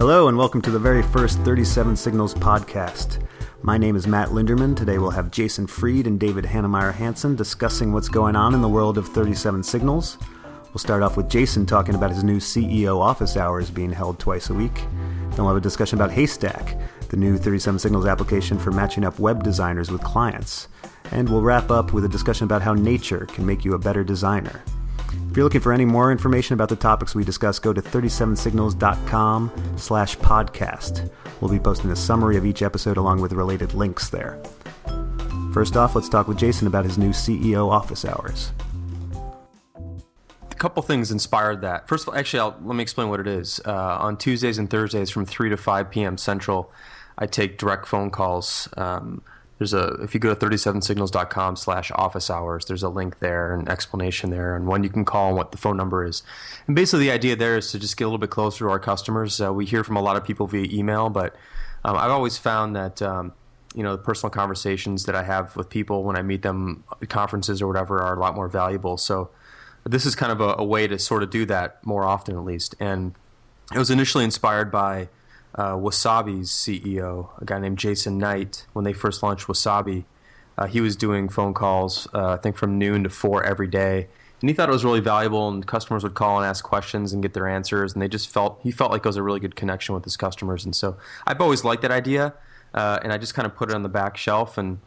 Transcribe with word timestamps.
Hello, 0.00 0.28
and 0.28 0.38
welcome 0.38 0.62
to 0.62 0.70
the 0.70 0.78
very 0.78 1.02
first 1.02 1.38
37 1.40 1.94
Signals 1.94 2.32
podcast. 2.32 3.22
My 3.60 3.76
name 3.76 3.96
is 3.96 4.06
Matt 4.06 4.30
Linderman. 4.30 4.74
Today 4.74 4.96
we'll 4.96 5.10
have 5.10 5.30
Jason 5.30 5.66
Fried 5.66 6.06
and 6.06 6.18
David 6.18 6.46
Heinemeier 6.46 6.94
Hansson 6.94 7.36
discussing 7.36 7.92
what's 7.92 8.08
going 8.08 8.34
on 8.34 8.54
in 8.54 8.62
the 8.62 8.68
world 8.68 8.96
of 8.96 9.06
37 9.08 9.62
Signals. 9.62 10.16
We'll 10.68 10.78
start 10.78 11.02
off 11.02 11.18
with 11.18 11.28
Jason 11.28 11.66
talking 11.66 11.94
about 11.94 12.12
his 12.12 12.24
new 12.24 12.38
CEO 12.38 12.98
office 12.98 13.36
hours 13.36 13.70
being 13.70 13.92
held 13.92 14.18
twice 14.18 14.48
a 14.48 14.54
week. 14.54 14.74
Then 14.74 15.36
we'll 15.36 15.48
have 15.48 15.58
a 15.58 15.60
discussion 15.60 15.98
about 15.98 16.12
Haystack, 16.12 16.78
the 17.10 17.18
new 17.18 17.36
37 17.36 17.78
Signals 17.78 18.06
application 18.06 18.58
for 18.58 18.70
matching 18.70 19.04
up 19.04 19.18
web 19.18 19.42
designers 19.42 19.90
with 19.90 20.02
clients. 20.02 20.68
And 21.10 21.28
we'll 21.28 21.42
wrap 21.42 21.70
up 21.70 21.92
with 21.92 22.06
a 22.06 22.08
discussion 22.08 22.46
about 22.46 22.62
how 22.62 22.72
nature 22.72 23.26
can 23.26 23.44
make 23.44 23.66
you 23.66 23.74
a 23.74 23.78
better 23.78 24.02
designer. 24.02 24.64
If 25.30 25.36
you're 25.36 25.44
looking 25.44 25.60
for 25.60 25.72
any 25.72 25.84
more 25.84 26.10
information 26.10 26.54
about 26.54 26.68
the 26.68 26.76
topics 26.76 27.14
we 27.14 27.24
discuss, 27.24 27.58
go 27.58 27.72
to 27.72 27.80
37signals.com 27.80 29.74
slash 29.76 30.16
podcast. 30.18 31.10
We'll 31.40 31.50
be 31.50 31.58
posting 31.60 31.90
a 31.90 31.96
summary 31.96 32.36
of 32.36 32.44
each 32.44 32.62
episode 32.62 32.96
along 32.96 33.20
with 33.20 33.32
related 33.32 33.74
links 33.74 34.08
there. 34.10 34.42
First 35.52 35.76
off, 35.76 35.94
let's 35.94 36.08
talk 36.08 36.28
with 36.28 36.38
Jason 36.38 36.66
about 36.66 36.84
his 36.84 36.98
new 36.98 37.10
CEO 37.10 37.70
office 37.70 38.04
hours. 38.04 38.52
A 40.50 40.54
couple 40.54 40.82
things 40.82 41.10
inspired 41.10 41.62
that. 41.62 41.88
First 41.88 42.04
of 42.04 42.10
all, 42.10 42.18
actually, 42.18 42.40
I'll, 42.40 42.56
let 42.62 42.76
me 42.76 42.82
explain 42.82 43.08
what 43.08 43.20
it 43.20 43.26
is. 43.26 43.60
Uh, 43.64 43.98
on 44.00 44.16
Tuesdays 44.16 44.58
and 44.58 44.68
Thursdays 44.68 45.10
from 45.10 45.26
3 45.26 45.50
to 45.50 45.56
5 45.56 45.90
p.m. 45.90 46.18
Central, 46.18 46.72
I 47.18 47.26
take 47.26 47.58
direct 47.58 47.86
phone 47.86 48.10
calls 48.10 48.68
um, 48.76 49.22
there's 49.60 49.74
a 49.74 49.88
if 50.02 50.14
you 50.14 50.20
go 50.20 50.34
to 50.34 50.46
37signals.com 50.46 51.54
slash 51.54 51.92
office 51.94 52.30
hours 52.30 52.64
there's 52.64 52.82
a 52.82 52.88
link 52.88 53.18
there 53.18 53.54
an 53.54 53.68
explanation 53.68 54.30
there 54.30 54.56
and 54.56 54.66
when 54.66 54.82
you 54.82 54.88
can 54.88 55.04
call 55.04 55.28
and 55.28 55.36
what 55.36 55.52
the 55.52 55.58
phone 55.58 55.76
number 55.76 56.04
is. 56.04 56.22
And 56.66 56.74
basically 56.74 57.04
the 57.04 57.12
idea 57.12 57.36
there 57.36 57.58
is 57.58 57.70
to 57.72 57.78
just 57.78 57.98
get 57.98 58.04
a 58.04 58.06
little 58.08 58.18
bit 58.18 58.30
closer 58.30 58.64
to 58.64 58.70
our 58.70 58.80
customers. 58.80 59.38
Uh, 59.40 59.52
we 59.52 59.66
hear 59.66 59.84
from 59.84 59.96
a 59.96 60.02
lot 60.02 60.16
of 60.16 60.24
people 60.24 60.46
via 60.46 60.66
email 60.72 61.10
but 61.10 61.36
um, 61.84 61.96
i've 61.96 62.10
always 62.10 62.38
found 62.38 62.74
that 62.74 63.02
um, 63.02 63.32
you 63.74 63.82
know 63.82 63.92
the 63.96 64.02
personal 64.02 64.30
conversations 64.30 65.04
that 65.04 65.14
i 65.14 65.22
have 65.22 65.54
with 65.56 65.68
people 65.68 66.04
when 66.04 66.16
i 66.16 66.22
meet 66.22 66.40
them 66.40 66.82
at 67.02 67.10
conferences 67.10 67.60
or 67.60 67.66
whatever 67.66 68.00
are 68.02 68.16
a 68.16 68.20
lot 68.20 68.34
more 68.34 68.48
valuable. 68.48 68.96
So 68.96 69.30
this 69.84 70.06
is 70.06 70.14
kind 70.14 70.32
of 70.32 70.40
a, 70.40 70.56
a 70.58 70.64
way 70.64 70.86
to 70.86 70.98
sort 70.98 71.22
of 71.22 71.30
do 71.30 71.46
that 71.46 71.84
more 71.84 72.04
often 72.04 72.36
at 72.36 72.44
least. 72.44 72.74
And 72.80 73.14
it 73.74 73.78
was 73.78 73.90
initially 73.90 74.24
inspired 74.24 74.70
by 74.70 75.08
uh, 75.54 75.74
Wesabe's 75.74 76.50
CEO, 76.50 77.28
a 77.40 77.44
guy 77.44 77.58
named 77.58 77.78
Jason 77.78 78.18
Knight, 78.18 78.66
when 78.72 78.84
they 78.84 78.92
first 78.92 79.22
launched 79.22 79.46
Wesabe, 79.46 80.04
uh, 80.58 80.66
he 80.66 80.80
was 80.80 80.94
doing 80.96 81.28
phone 81.28 81.54
calls, 81.54 82.06
uh, 82.14 82.32
I 82.32 82.36
think 82.36 82.56
from 82.56 82.78
noon 82.78 83.04
to 83.04 83.10
four 83.10 83.42
every 83.42 83.66
day. 83.66 84.08
And 84.40 84.48
he 84.48 84.54
thought 84.54 84.68
it 84.68 84.72
was 84.72 84.84
really 84.84 85.00
valuable, 85.00 85.48
and 85.48 85.66
customers 85.66 86.02
would 86.02 86.14
call 86.14 86.38
and 86.38 86.46
ask 86.46 86.64
questions 86.64 87.12
and 87.12 87.22
get 87.22 87.34
their 87.34 87.46
answers. 87.48 87.92
And 87.92 88.00
they 88.00 88.08
just 88.08 88.28
felt 88.28 88.58
he 88.62 88.70
felt 88.70 88.90
like 88.90 89.00
it 89.00 89.08
was 89.08 89.16
a 89.16 89.22
really 89.22 89.40
good 89.40 89.54
connection 89.54 89.94
with 89.94 90.04
his 90.04 90.16
customers. 90.16 90.64
And 90.64 90.74
so 90.74 90.96
I've 91.26 91.40
always 91.40 91.62
liked 91.64 91.82
that 91.82 91.90
idea, 91.90 92.32
uh, 92.72 93.00
and 93.02 93.12
I 93.12 93.18
just 93.18 93.34
kind 93.34 93.44
of 93.44 93.54
put 93.54 93.70
it 93.70 93.74
on 93.74 93.82
the 93.82 93.88
back 93.88 94.16
shelf 94.16 94.56
and 94.56 94.78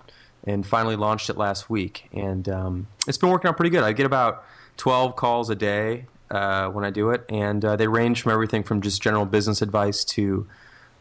and 0.46 0.66
finally 0.66 0.96
launched 0.96 1.30
it 1.30 1.38
last 1.38 1.70
week. 1.70 2.10
And 2.14 2.50
um, 2.50 2.88
it's 3.08 3.18
been 3.18 3.30
working 3.30 3.48
out 3.48 3.56
pretty 3.56 3.70
good. 3.70 3.84
I 3.84 3.94
get 3.94 4.06
about 4.06 4.44
12 4.78 5.16
calls 5.16 5.50
a 5.50 5.56
day 5.56 6.08
uh, 6.34 6.70
when 6.70 6.84
I 6.84 6.90
do 6.90 7.12
it, 7.12 7.24
and 7.30 7.64
uh, 7.64 7.76
they 7.76 7.88
range 7.88 8.24
from 8.24 8.32
everything 8.32 8.64
from 8.64 8.82
just 8.82 9.02
general 9.02 9.26
business 9.26 9.62
advice 9.62 10.04
to 10.06 10.48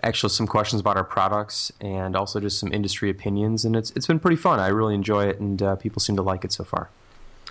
actually 0.03 0.31
some 0.31 0.47
questions 0.47 0.81
about 0.81 0.97
our 0.97 1.05
products 1.05 1.73
and 1.81 2.17
also 2.17 2.41
just 2.41 2.59
some 2.59 2.73
industry 2.73 3.09
opinions. 3.09 3.65
And 3.65 3.75
it's 3.75 3.91
it's 3.93 4.07
been 4.07 4.21
pretty 4.21 4.37
fun. 4.37 4.61
I 4.61 4.69
really 4.69 4.95
enjoy 4.95 5.27
it, 5.27 5.41
and 5.41 5.63
uh, 5.63 5.77
people 5.77 6.01
seem 6.01 6.17
to 6.17 6.23
like 6.23 6.45
it 6.45 6.53
so 6.53 6.65
far. 6.65 6.91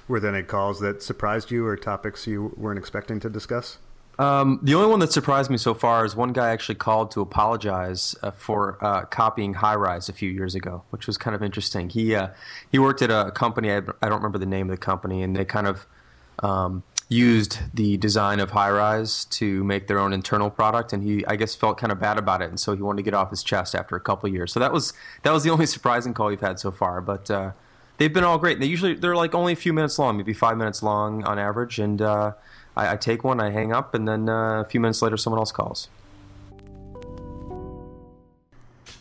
Were 0.08 0.20
there 0.20 0.34
any 0.34 0.44
calls 0.44 0.80
that 0.82 1.02
surprised 1.02 1.52
you 1.52 1.66
or 1.66 1.76
topics 1.76 2.28
you 2.28 2.54
weren't 2.56 2.78
expecting 2.80 3.20
to 3.22 3.30
discuss? 3.30 3.78
Um, 4.20 4.60
the 4.62 4.76
only 4.76 4.90
one 4.90 5.00
that 5.00 5.12
surprised 5.12 5.50
me 5.50 5.58
so 5.58 5.74
far 5.74 6.06
is 6.06 6.16
one 6.16 6.34
guy 6.34 6.50
actually 6.50 6.76
called 6.76 7.12
to 7.12 7.22
apologize 7.22 8.16
uh, 8.22 8.30
for 8.30 8.78
uh, 8.82 9.06
copying 9.06 9.56
Highrise 9.56 10.10
a 10.10 10.14
few 10.14 10.30
years 10.30 10.54
ago, 10.54 10.84
which 10.92 11.08
was 11.08 11.18
kind 11.18 11.34
of 11.34 11.42
interesting. 11.42 11.90
He 11.90 12.14
uh, 12.14 12.28
he 12.72 12.78
worked 12.78 13.02
at 13.02 13.10
a 13.10 13.32
company 13.32 13.72
I, 13.72 13.78
I, 13.78 14.10
don't 14.10 14.20
remember 14.20 14.38
the 14.38 14.46
name 14.46 14.70
of 14.70 14.78
the 14.78 14.86
company, 14.86 15.24
and 15.24 15.36
they 15.36 15.46
kind 15.46 15.66
of 15.66 15.88
um, 16.40 16.84
used 17.12 17.60
the 17.74 17.98
design 17.98 18.40
of 18.40 18.52
Highrise 18.52 19.30
to 19.32 19.64
make 19.66 19.88
their 19.88 20.00
own 20.00 20.14
internal 20.14 20.50
product, 20.50 20.94
and 20.94 21.04
he, 21.04 21.26
I 21.26 21.36
guess, 21.36 21.54
felt 21.54 21.78
kind 21.78 21.92
of 21.92 22.00
bad 22.00 22.18
about 22.18 22.42
it, 22.42 22.50
and 22.50 22.60
so 22.60 22.74
he 22.74 22.82
wanted 22.82 22.98
to 22.98 23.04
get 23.04 23.14
off 23.14 23.30
his 23.30 23.44
chest 23.44 23.76
after 23.76 23.96
a 23.96 24.00
couple 24.00 24.30
years. 24.30 24.54
So 24.54 24.60
that 24.62 24.72
was 24.72 24.94
that 25.24 25.34
was 25.34 25.44
the 25.44 25.50
only 25.50 25.66
surprising 25.66 26.14
call 26.14 26.28
we've 26.28 26.40
had 26.40 26.60
so 26.60 26.72
far. 26.72 27.02
But 27.02 27.30
uh, 27.30 27.52
they've 27.98 28.14
been 28.14 28.24
all 28.24 28.38
great. 28.38 28.60
They 28.60 28.66
usually 28.66 28.94
they're 28.94 29.16
like 29.16 29.36
only 29.36 29.54
a 29.54 29.58
few 29.58 29.74
minutes 29.74 30.00
long, 30.00 30.18
maybe 30.18 30.34
five 30.34 30.58
minutes 30.58 30.82
long 30.82 31.24
on 31.24 31.38
average, 31.38 31.80
and 31.80 32.02
uh, 32.02 32.32
I, 32.78 32.94
I, 32.94 32.96
take 32.96 33.24
one, 33.24 33.42
I 33.42 33.50
hang 33.50 33.74
up, 33.74 33.94
and 33.94 34.08
then 34.08 34.30
uh, 34.30 34.62
a 34.62 34.66
few 34.66 34.80
minutes 34.80 35.02
later, 35.02 35.18
someone 35.18 35.40
else 35.40 35.52
calls. 35.52 35.90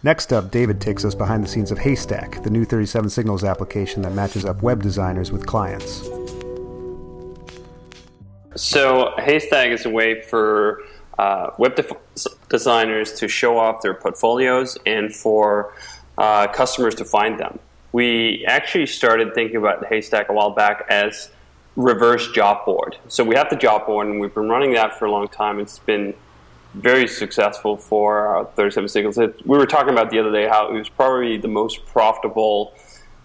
Next 0.02 0.32
up, 0.32 0.50
David 0.50 0.80
takes 0.80 1.04
us 1.04 1.14
behind 1.14 1.44
the 1.44 1.48
scenes 1.48 1.70
of 1.70 1.78
Haystack, 1.78 2.42
the 2.42 2.50
new 2.50 2.64
37 2.64 3.10
Signals 3.10 3.44
application 3.44 4.02
that 4.02 4.14
matches 4.14 4.44
up 4.46 4.62
web 4.62 4.82
designers 4.82 5.30
with 5.30 5.46
clients. 5.46 6.08
So 8.60 9.14
Haystack 9.16 9.70
is 9.70 9.86
a 9.86 9.88
way 9.88 10.20
for 10.20 10.82
uh, 11.18 11.48
web 11.56 11.80
designers 12.50 13.14
to 13.14 13.26
show 13.26 13.58
off 13.58 13.80
their 13.80 13.94
portfolios 13.94 14.76
and 14.84 15.14
for 15.14 15.72
uh, 16.18 16.46
customers 16.48 16.94
to 16.96 17.06
find 17.06 17.40
them. 17.40 17.58
We 17.92 18.44
actually 18.46 18.84
started 18.84 19.34
thinking 19.34 19.56
about 19.56 19.86
Haystack 19.86 20.28
a 20.28 20.34
while 20.34 20.50
back 20.50 20.84
as 20.90 21.30
reverse 21.74 22.30
job 22.32 22.66
board. 22.66 22.98
So 23.08 23.24
we 23.24 23.34
have 23.34 23.48
the 23.48 23.56
job 23.56 23.86
board, 23.86 24.08
and 24.08 24.20
we've 24.20 24.34
been 24.34 24.50
running 24.50 24.74
that 24.74 24.98
for 24.98 25.06
a 25.06 25.10
long 25.10 25.28
time. 25.28 25.58
It's 25.58 25.78
been 25.78 26.12
very 26.74 27.08
successful 27.08 27.78
for 27.78 28.36
uh, 28.36 28.44
37 28.44 28.88
Signals. 28.90 29.16
We 29.16 29.32
were 29.56 29.64
talking 29.64 29.94
about 29.94 30.10
the 30.10 30.18
other 30.18 30.32
day 30.32 30.46
how 30.46 30.68
it 30.68 30.74
was 30.74 30.90
probably 30.90 31.38
the 31.38 31.48
most 31.48 31.86
profitable 31.86 32.74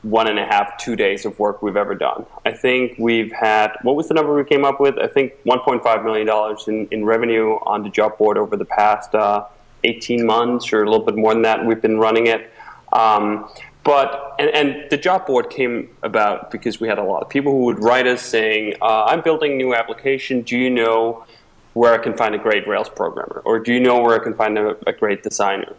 one 0.06 0.28
and 0.28 0.38
a 0.38 0.46
half, 0.46 0.78
two 0.78 0.96
days 0.96 1.26
of 1.26 1.38
work 1.40 1.64
we've 1.64 1.76
ever 1.76 1.96
done. 1.96 2.28
I 2.46 2.52
think 2.52 2.94
we've 3.00 3.32
had, 3.32 3.72
what 3.82 3.96
was 3.96 4.08
the 4.08 4.14
number 4.14 4.36
we 4.36 4.44
came 4.44 4.64
up 4.64 4.80
with? 4.80 5.00
I 5.00 5.08
think 5.08 5.34
$1.5 5.46 6.04
million 6.04 6.58
in, 6.68 6.88
in 6.92 7.06
revenue 7.06 7.54
on 7.66 7.82
the 7.82 7.90
job 7.90 8.16
board 8.20 8.38
over 8.38 8.56
the 8.56 8.66
past 8.66 9.16
uh, 9.16 9.46
18 9.84 10.24
months 10.24 10.72
or 10.72 10.84
a 10.84 10.90
little 10.90 11.06
bit 11.06 11.16
more 11.16 11.34
than 11.34 11.42
that. 11.42 11.66
We've 11.66 11.82
been 11.82 11.98
running 11.98 12.28
it. 12.28 12.52
Um, 12.94 13.50
but, 13.84 14.36
and, 14.38 14.50
and, 14.50 14.90
the 14.90 14.98
job 14.98 15.26
board 15.26 15.50
came 15.50 15.90
about 16.02 16.50
because 16.50 16.80
we 16.80 16.88
had 16.88 16.98
a 16.98 17.04
lot 17.04 17.22
of 17.22 17.30
people 17.30 17.52
who 17.52 17.66
would 17.66 17.84
write 17.84 18.08
us 18.08 18.22
saying, 18.22 18.76
uh, 18.82 19.06
I'm 19.06 19.22
building 19.22 19.54
a 19.54 19.56
new 19.56 19.76
application. 19.76 20.42
Do 20.42 20.56
you 20.58 20.70
know 20.70 21.26
where 21.74 21.94
I 21.94 21.98
can 21.98 22.16
find 22.16 22.34
a 22.36 22.38
great 22.38 22.68
Rails 22.68 22.90
programmer? 22.90 23.42
Or 23.44 23.60
do 23.60 23.74
you 23.74 23.80
know 23.80 24.00
where 24.02 24.20
I 24.20 24.24
can 24.24 24.34
find 24.36 24.58
a, 24.58 24.78
a 24.88 24.94
great 24.94 25.24
designer? 25.24 25.76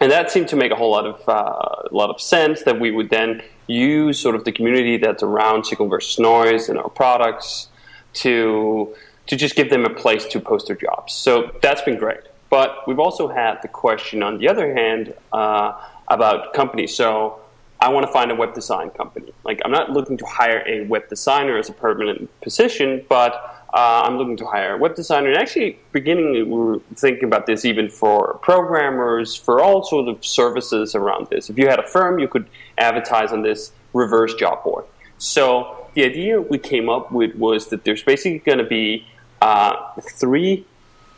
And 0.00 0.12
that 0.12 0.30
seemed 0.30 0.48
to 0.48 0.56
make 0.56 0.70
a 0.70 0.76
whole 0.76 0.92
lot 0.92 1.06
of 1.06 1.28
uh, 1.28 1.88
lot 1.90 2.10
of 2.10 2.20
sense 2.20 2.62
that 2.62 2.78
we 2.78 2.90
would 2.90 3.10
then 3.10 3.42
use 3.66 4.18
sort 4.18 4.34
of 4.34 4.44
the 4.44 4.52
community 4.52 4.96
that's 4.96 5.22
around 5.22 5.64
Signal 5.64 5.88
versus 5.88 6.18
Noise 6.18 6.68
and 6.68 6.78
our 6.78 6.88
products 6.88 7.68
to 8.14 8.94
to 9.26 9.36
just 9.36 9.56
give 9.56 9.70
them 9.70 9.84
a 9.84 9.90
place 9.90 10.24
to 10.26 10.40
post 10.40 10.68
their 10.68 10.76
jobs. 10.76 11.12
So 11.12 11.50
that's 11.62 11.82
been 11.82 11.98
great. 11.98 12.20
But 12.48 12.86
we've 12.86 12.98
also 12.98 13.28
had 13.28 13.60
the 13.60 13.68
question 13.68 14.22
on 14.22 14.38
the 14.38 14.48
other 14.48 14.72
hand 14.72 15.14
uh, 15.32 15.72
about 16.08 16.54
companies. 16.54 16.96
So 16.96 17.40
I 17.80 17.90
want 17.90 18.06
to 18.06 18.12
find 18.12 18.30
a 18.30 18.34
web 18.34 18.54
design 18.54 18.90
company. 18.90 19.32
Like 19.44 19.60
I'm 19.64 19.70
not 19.70 19.90
looking 19.90 20.16
to 20.18 20.26
hire 20.26 20.64
a 20.66 20.86
web 20.86 21.08
designer 21.08 21.58
as 21.58 21.68
a 21.68 21.74
permanent 21.74 22.30
position, 22.40 23.04
but 23.08 23.57
uh, 23.74 24.02
I'm 24.04 24.16
looking 24.16 24.36
to 24.38 24.46
hire 24.46 24.74
a 24.74 24.78
web 24.78 24.94
designer. 24.94 25.28
And 25.28 25.36
actually, 25.36 25.78
beginning, 25.92 26.32
we 26.32 26.42
were 26.44 26.80
thinking 26.94 27.24
about 27.24 27.46
this 27.46 27.64
even 27.64 27.90
for 27.90 28.38
programmers, 28.42 29.34
for 29.34 29.60
all 29.60 29.84
sorts 29.84 30.08
of 30.08 30.24
services 30.24 30.94
around 30.94 31.28
this. 31.28 31.50
If 31.50 31.58
you 31.58 31.68
had 31.68 31.78
a 31.78 31.86
firm, 31.86 32.18
you 32.18 32.28
could 32.28 32.48
advertise 32.78 33.32
on 33.32 33.42
this 33.42 33.72
reverse 33.92 34.34
job 34.34 34.64
board. 34.64 34.84
So 35.18 35.88
the 35.94 36.04
idea 36.04 36.40
we 36.40 36.58
came 36.58 36.88
up 36.88 37.12
with 37.12 37.34
was 37.34 37.68
that 37.68 37.84
there's 37.84 38.02
basically 38.02 38.38
going 38.38 38.58
to 38.58 38.64
be 38.64 39.06
uh, 39.42 39.74
three 40.00 40.66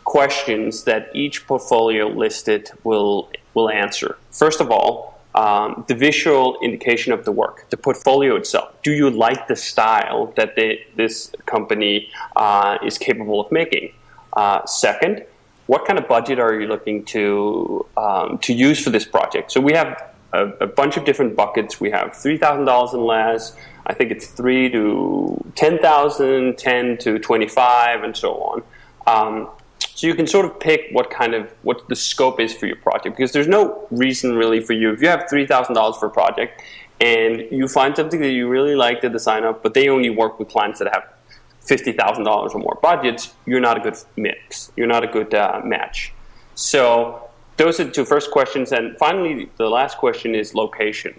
questions 0.05 0.85
that 0.85 1.11
each 1.15 1.47
portfolio 1.47 2.09
listed 2.09 2.71
will 2.83 3.31
will 3.55 3.71
answer. 3.71 4.17
First 4.31 4.61
of 4.61 4.71
all, 4.71 5.20
um, 5.35 5.85
the 5.87 5.95
visual 5.95 6.59
indication 6.63 7.13
of 7.13 7.25
the 7.25 7.33
work, 7.33 7.69
the 7.71 7.77
portfolio 7.77 8.37
itself. 8.37 8.75
Do 8.83 8.93
you 8.93 9.11
like 9.11 9.47
the 9.49 9.57
style 9.57 10.33
that 10.37 10.57
this 10.97 11.33
company 11.47 12.11
uh, 12.37 12.79
is 12.85 12.99
capable 12.99 13.41
of 13.41 13.53
making? 13.53 13.93
Uh, 14.33 14.65
second, 14.67 15.25
what 15.67 15.87
kind 15.87 15.99
of 15.99 16.09
budget 16.09 16.39
are 16.41 16.61
you 16.61 16.67
looking 16.67 17.05
to 17.05 17.87
um, 17.97 18.39
to 18.39 18.53
use 18.53 18.83
for 18.83 18.91
this 18.91 19.05
project? 19.05 19.53
So 19.53 19.61
we 19.61 19.73
have 19.73 20.03
a, 20.33 20.47
a 20.61 20.67
bunch 20.67 20.97
of 20.97 21.05
different 21.05 21.37
buckets. 21.37 21.81
We 21.81 21.91
have 21.91 22.17
three 22.17 22.39
thousand 22.39 22.65
dollars 22.65 22.93
and 22.93 23.05
less. 23.05 23.55
I 23.87 23.95
think 23.95 24.11
it's 24.11 24.27
three 24.27 24.69
to 24.71 25.53
ten 25.55 25.79
thousand, 25.79 26.59
ten 26.59 26.99
to 26.99 27.19
twenty-five, 27.19 28.03
and 28.03 28.17
so 28.17 28.35
on. 28.35 28.63
Um, 29.07 29.49
so 30.01 30.07
you 30.07 30.15
can 30.15 30.27
sort 30.27 30.47
of 30.47 30.59
pick 30.59 30.89
what 30.93 31.11
kind 31.11 31.35
of 31.35 31.53
what 31.61 31.87
the 31.89 31.95
scope 31.95 32.41
is 32.41 32.55
for 32.55 32.65
your 32.65 32.77
project 32.77 33.15
because 33.19 33.33
there's 33.33 33.47
no 33.47 33.87
reason 33.91 34.35
really 34.35 34.59
for 34.59 34.73
you 34.73 34.91
if 34.95 35.03
you 35.03 35.09
have 35.09 35.29
three 35.29 35.47
thousand 35.47 35.75
dollars 35.75 35.95
for 35.99 36.07
a 36.07 36.11
project 36.11 36.63
and 37.01 37.47
you 37.51 37.67
find 37.67 37.97
something 37.97 38.21
that 38.21 38.31
you 38.31 38.49
really 38.49 38.75
like 38.75 39.01
the 39.01 39.09
design 39.09 39.45
of, 39.45 39.63
but 39.63 39.75
they 39.75 39.89
only 39.89 40.11
work 40.11 40.39
with 40.39 40.49
clients 40.49 40.79
that 40.79 40.89
have 40.95 41.05
fifty 41.61 41.93
thousand 41.93 42.25
dollars 42.25 42.53
or 42.55 42.61
more 42.61 42.79
budgets. 42.83 43.35
You're 43.47 43.61
not 43.61 43.77
a 43.77 43.81
good 43.81 43.99
mix. 44.17 44.71
You're 44.77 44.87
not 44.87 45.05
a 45.05 45.07
good 45.07 45.35
uh, 45.35 45.61
match. 45.65 46.13
So 46.55 47.29
those 47.57 47.81
are 47.81 47.85
the 47.85 47.91
two 47.91 48.05
first 48.05 48.31
questions. 48.31 48.73
And 48.73 48.97
finally, 48.99 49.51
the 49.59 49.69
last 49.69 49.99
question 49.99 50.35
is 50.35 50.55
location. 50.55 51.19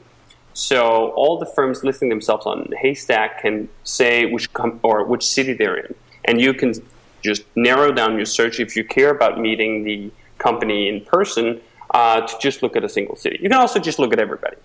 So 0.53 1.11
all 1.11 1.39
the 1.39 1.45
firms 1.45 1.83
listing 1.83 2.09
themselves 2.09 2.45
on 2.45 2.67
Haystack 2.79 3.41
can 3.41 3.69
say 3.83 4.25
which 4.25 4.51
com- 4.53 4.79
or 4.83 5.05
which 5.05 5.25
city 5.25 5.53
they're 5.53 5.77
in, 5.77 5.95
and 6.25 6.39
you 6.41 6.53
can 6.53 6.73
just 7.21 7.44
narrow 7.56 7.91
down 7.91 8.15
your 8.15 8.25
search 8.25 8.59
if 8.59 8.75
you 8.75 8.83
care 8.83 9.09
about 9.09 9.39
meeting 9.39 9.83
the 9.83 10.12
company 10.38 10.88
in 10.88 11.01
person 11.01 11.62
uh, 11.94 12.21
to 12.21 12.33
just 12.39 12.63
look 12.63 12.75
at 12.75 12.83
a 12.83 12.89
single 12.89 13.15
city. 13.15 13.38
You 13.41 13.50
can 13.50 13.59
also 13.59 13.79
just 13.79 14.00
look 14.00 14.13
at 14.13 14.19
everybody. 14.19 14.57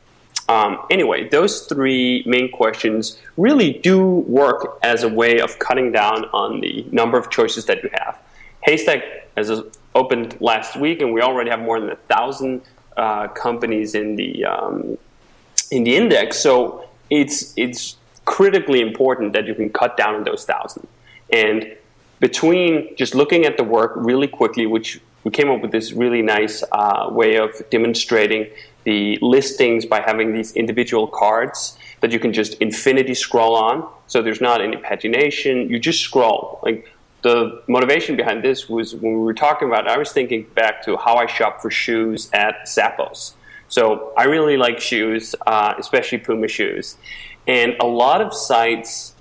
Um, 0.48 0.78
anyway, 0.90 1.28
those 1.28 1.66
three 1.66 2.22
main 2.24 2.50
questions 2.52 3.20
really 3.36 3.72
do 3.72 4.04
work 4.04 4.78
as 4.82 5.02
a 5.02 5.08
way 5.08 5.40
of 5.40 5.58
cutting 5.58 5.90
down 5.90 6.24
on 6.26 6.60
the 6.60 6.86
number 6.92 7.18
of 7.18 7.30
choices 7.30 7.66
that 7.66 7.82
you 7.82 7.90
have. 7.94 8.18
Haystack 8.62 9.02
has 9.36 9.50
opened 9.94 10.36
last 10.40 10.76
week, 10.76 11.00
and 11.02 11.12
we 11.12 11.20
already 11.20 11.50
have 11.50 11.60
more 11.60 11.80
than 11.80 11.90
a 11.90 11.96
thousand 11.96 12.62
uh, 12.96 13.28
companies 13.28 13.94
in 13.94 14.16
the 14.16 14.44
um, 14.44 14.96
in 15.70 15.84
the 15.84 15.96
index. 15.96 16.38
So 16.38 16.88
it's 17.10 17.52
it's 17.56 17.96
critically 18.24 18.80
important 18.80 19.32
that 19.32 19.46
you 19.46 19.54
can 19.54 19.70
cut 19.70 19.96
down 19.96 20.14
on 20.14 20.24
those 20.24 20.44
thousand. 20.44 20.86
And 21.32 21.75
between 22.20 22.96
just 22.96 23.14
looking 23.14 23.44
at 23.44 23.56
the 23.56 23.64
work 23.64 23.92
really 23.96 24.28
quickly, 24.28 24.66
which 24.66 25.00
we 25.24 25.30
came 25.30 25.50
up 25.50 25.60
with 25.60 25.72
this 25.72 25.92
really 25.92 26.22
nice 26.22 26.62
uh, 26.72 27.08
way 27.10 27.36
of 27.36 27.50
demonstrating 27.70 28.48
the 28.84 29.18
listings 29.20 29.84
by 29.84 30.00
having 30.00 30.32
these 30.32 30.52
individual 30.52 31.08
cards 31.08 31.76
that 32.00 32.12
you 32.12 32.20
can 32.20 32.32
just 32.32 32.54
infinity 32.54 33.14
scroll 33.14 33.56
on. 33.56 33.88
So 34.06 34.22
there's 34.22 34.40
not 34.40 34.60
any 34.60 34.76
pagination. 34.76 35.68
You 35.68 35.78
just 35.80 36.00
scroll. 36.00 36.60
Like 36.62 36.92
the 37.22 37.60
motivation 37.66 38.16
behind 38.16 38.44
this 38.44 38.68
was 38.68 38.94
when 38.94 39.14
we 39.14 39.18
were 39.18 39.34
talking 39.34 39.66
about. 39.66 39.86
It, 39.86 39.90
I 39.90 39.98
was 39.98 40.12
thinking 40.12 40.46
back 40.54 40.84
to 40.84 40.96
how 40.96 41.16
I 41.16 41.26
shop 41.26 41.60
for 41.60 41.70
shoes 41.70 42.30
at 42.32 42.66
Zappos. 42.66 43.32
So 43.68 44.12
I 44.16 44.24
really 44.24 44.56
like 44.56 44.78
shoes, 44.78 45.34
uh, 45.44 45.74
especially 45.76 46.18
Puma 46.18 46.46
shoes, 46.46 46.96
and 47.48 47.74
a 47.80 47.86
lot 47.86 48.20
of 48.20 48.32
sites, 48.32 49.14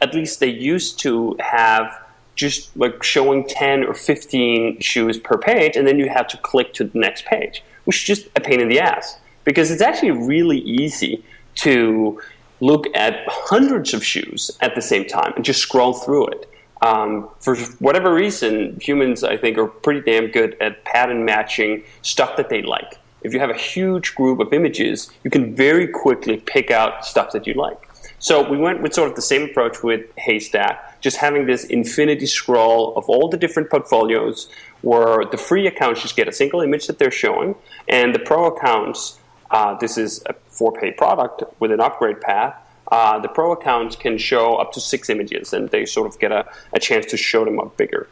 at 0.00 0.14
least 0.14 0.40
they 0.40 0.48
used 0.48 0.98
to 1.00 1.36
have 1.38 1.92
just 2.40 2.76
like 2.76 3.02
showing 3.02 3.46
10 3.46 3.84
or 3.84 3.94
15 3.94 4.80
shoes 4.80 5.18
per 5.18 5.36
page, 5.38 5.76
and 5.76 5.86
then 5.86 5.98
you 5.98 6.08
have 6.08 6.26
to 6.28 6.36
click 6.38 6.72
to 6.74 6.84
the 6.84 6.98
next 6.98 7.26
page, 7.26 7.62
which 7.84 7.98
is 7.98 8.02
just 8.02 8.28
a 8.34 8.40
pain 8.40 8.60
in 8.60 8.68
the 8.68 8.80
ass 8.80 9.18
because 9.44 9.70
it's 9.70 9.82
actually 9.82 10.10
really 10.10 10.58
easy 10.58 11.22
to 11.56 12.20
look 12.60 12.86
at 12.94 13.24
hundreds 13.26 13.94
of 13.94 14.04
shoes 14.04 14.50
at 14.60 14.74
the 14.74 14.82
same 14.82 15.06
time 15.06 15.32
and 15.36 15.44
just 15.44 15.60
scroll 15.60 15.92
through 15.92 16.26
it. 16.28 16.46
Um, 16.82 17.28
for 17.40 17.56
whatever 17.78 18.12
reason, 18.12 18.78
humans, 18.80 19.22
I 19.22 19.36
think, 19.36 19.58
are 19.58 19.66
pretty 19.66 20.00
damn 20.00 20.28
good 20.28 20.56
at 20.60 20.84
pattern 20.84 21.24
matching 21.24 21.82
stuff 22.02 22.36
that 22.36 22.48
they 22.48 22.62
like. 22.62 22.98
If 23.22 23.34
you 23.34 23.40
have 23.40 23.50
a 23.50 23.56
huge 23.56 24.14
group 24.14 24.40
of 24.40 24.52
images, 24.52 25.10
you 25.24 25.30
can 25.30 25.54
very 25.54 25.86
quickly 25.86 26.38
pick 26.38 26.70
out 26.70 27.04
stuff 27.04 27.32
that 27.32 27.46
you 27.46 27.54
like. 27.54 27.90
So 28.18 28.48
we 28.48 28.56
went 28.56 28.82
with 28.82 28.94
sort 28.94 29.10
of 29.10 29.16
the 29.16 29.22
same 29.22 29.50
approach 29.50 29.82
with 29.82 30.06
Haystack, 30.16 30.89
just 31.00 31.16
having 31.16 31.46
this 31.46 31.64
infinity 31.64 32.26
scroll 32.26 32.96
of 32.96 33.08
all 33.08 33.28
the 33.28 33.36
different 33.36 33.70
portfolios 33.70 34.48
where 34.82 35.24
the 35.30 35.36
free 35.36 35.66
accounts 35.66 36.02
just 36.02 36.16
get 36.16 36.28
a 36.28 36.32
single 36.32 36.60
image 36.60 36.86
that 36.86 36.98
they're 36.98 37.10
showing, 37.10 37.54
and 37.88 38.14
the 38.14 38.18
pro 38.18 38.46
accounts, 38.46 39.18
uh, 39.50 39.74
this 39.78 39.98
is 39.98 40.22
a 40.26 40.34
for 40.48 40.72
pay 40.72 40.90
product 40.90 41.42
with 41.58 41.72
an 41.72 41.80
upgrade 41.80 42.20
path, 42.20 42.54
uh, 42.92 43.18
the 43.18 43.28
pro 43.28 43.52
accounts 43.52 43.96
can 43.96 44.18
show 44.18 44.56
up 44.56 44.72
to 44.72 44.80
six 44.80 45.08
images 45.08 45.52
and 45.52 45.70
they 45.70 45.86
sort 45.86 46.06
of 46.06 46.18
get 46.18 46.32
a, 46.32 46.46
a 46.72 46.78
chance 46.78 47.06
to 47.06 47.16
show 47.16 47.44
them 47.44 47.58
up 47.58 47.76
bigger. 47.76 48.08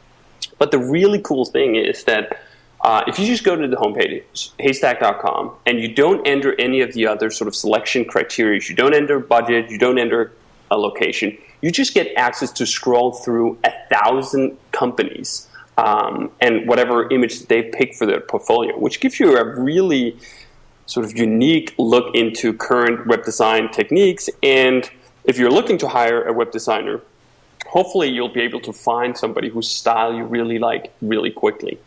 But 0.58 0.70
the 0.70 0.78
really 0.78 1.20
cool 1.20 1.44
thing 1.44 1.76
is 1.76 2.04
that 2.04 2.40
uh, 2.80 3.02
if 3.08 3.18
you 3.18 3.26
just 3.26 3.44
go 3.44 3.56
to 3.56 3.66
the 3.66 3.76
homepage, 3.76 4.50
haystack.com, 4.58 5.52
and 5.66 5.80
you 5.80 5.92
don't 5.92 6.26
enter 6.26 6.54
any 6.60 6.80
of 6.80 6.92
the 6.94 7.06
other 7.06 7.28
sort 7.28 7.48
of 7.48 7.56
selection 7.56 8.04
criteria, 8.04 8.60
you 8.68 8.74
don't 8.74 8.94
enter 8.94 9.18
budget, 9.18 9.68
you 9.68 9.78
don't 9.78 9.98
enter 9.98 10.32
a 10.70 10.78
location, 10.78 11.36
you 11.60 11.70
just 11.70 11.94
get 11.94 12.14
access 12.16 12.52
to 12.52 12.66
scroll 12.66 13.12
through 13.12 13.58
a 13.64 13.72
thousand 13.90 14.56
companies 14.72 15.48
um, 15.76 16.30
and 16.40 16.68
whatever 16.68 17.08
image 17.10 17.46
they 17.46 17.62
pick 17.62 17.94
for 17.94 18.06
their 18.06 18.20
portfolio, 18.20 18.78
which 18.78 19.00
gives 19.00 19.18
you 19.20 19.36
a 19.36 19.60
really 19.60 20.16
sort 20.86 21.04
of 21.04 21.16
unique 21.16 21.74
look 21.78 22.14
into 22.14 22.52
current 22.52 23.06
web 23.06 23.24
design 23.24 23.70
techniques. 23.70 24.28
And 24.42 24.90
if 25.24 25.38
you're 25.38 25.50
looking 25.50 25.78
to 25.78 25.88
hire 25.88 26.22
a 26.22 26.32
web 26.32 26.50
designer, 26.50 27.00
hopefully 27.66 28.08
you'll 28.08 28.32
be 28.32 28.40
able 28.40 28.60
to 28.60 28.72
find 28.72 29.16
somebody 29.16 29.48
whose 29.48 29.68
style 29.68 30.14
you 30.14 30.24
really 30.24 30.58
like 30.58 30.92
really 31.02 31.30
quickly. 31.30 31.78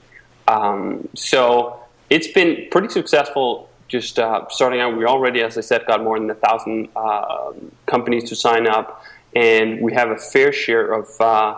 Um, 0.48 1.08
so 1.16 1.80
it's 2.10 2.28
been 2.28 2.68
pretty 2.72 2.90
successful 2.90 3.70
just 3.88 4.20
uh, 4.20 4.46
starting 4.50 4.80
out. 4.80 4.96
We 4.96 5.06
already, 5.06 5.42
as 5.42 5.58
I 5.58 5.62
said, 5.62 5.86
got 5.86 6.02
more 6.02 6.18
than 6.18 6.30
a 6.30 6.36
thousand 6.36 6.88
uh, 6.96 7.52
companies 7.88 8.30
to 8.30 8.36
sign 8.36 8.66
up, 8.66 9.04
and 9.36 9.82
we 9.82 9.94
have 9.94 10.10
a 10.10 10.18
fair 10.18 10.52
share 10.52 10.92
of 10.94 11.10
uh, 11.20 11.58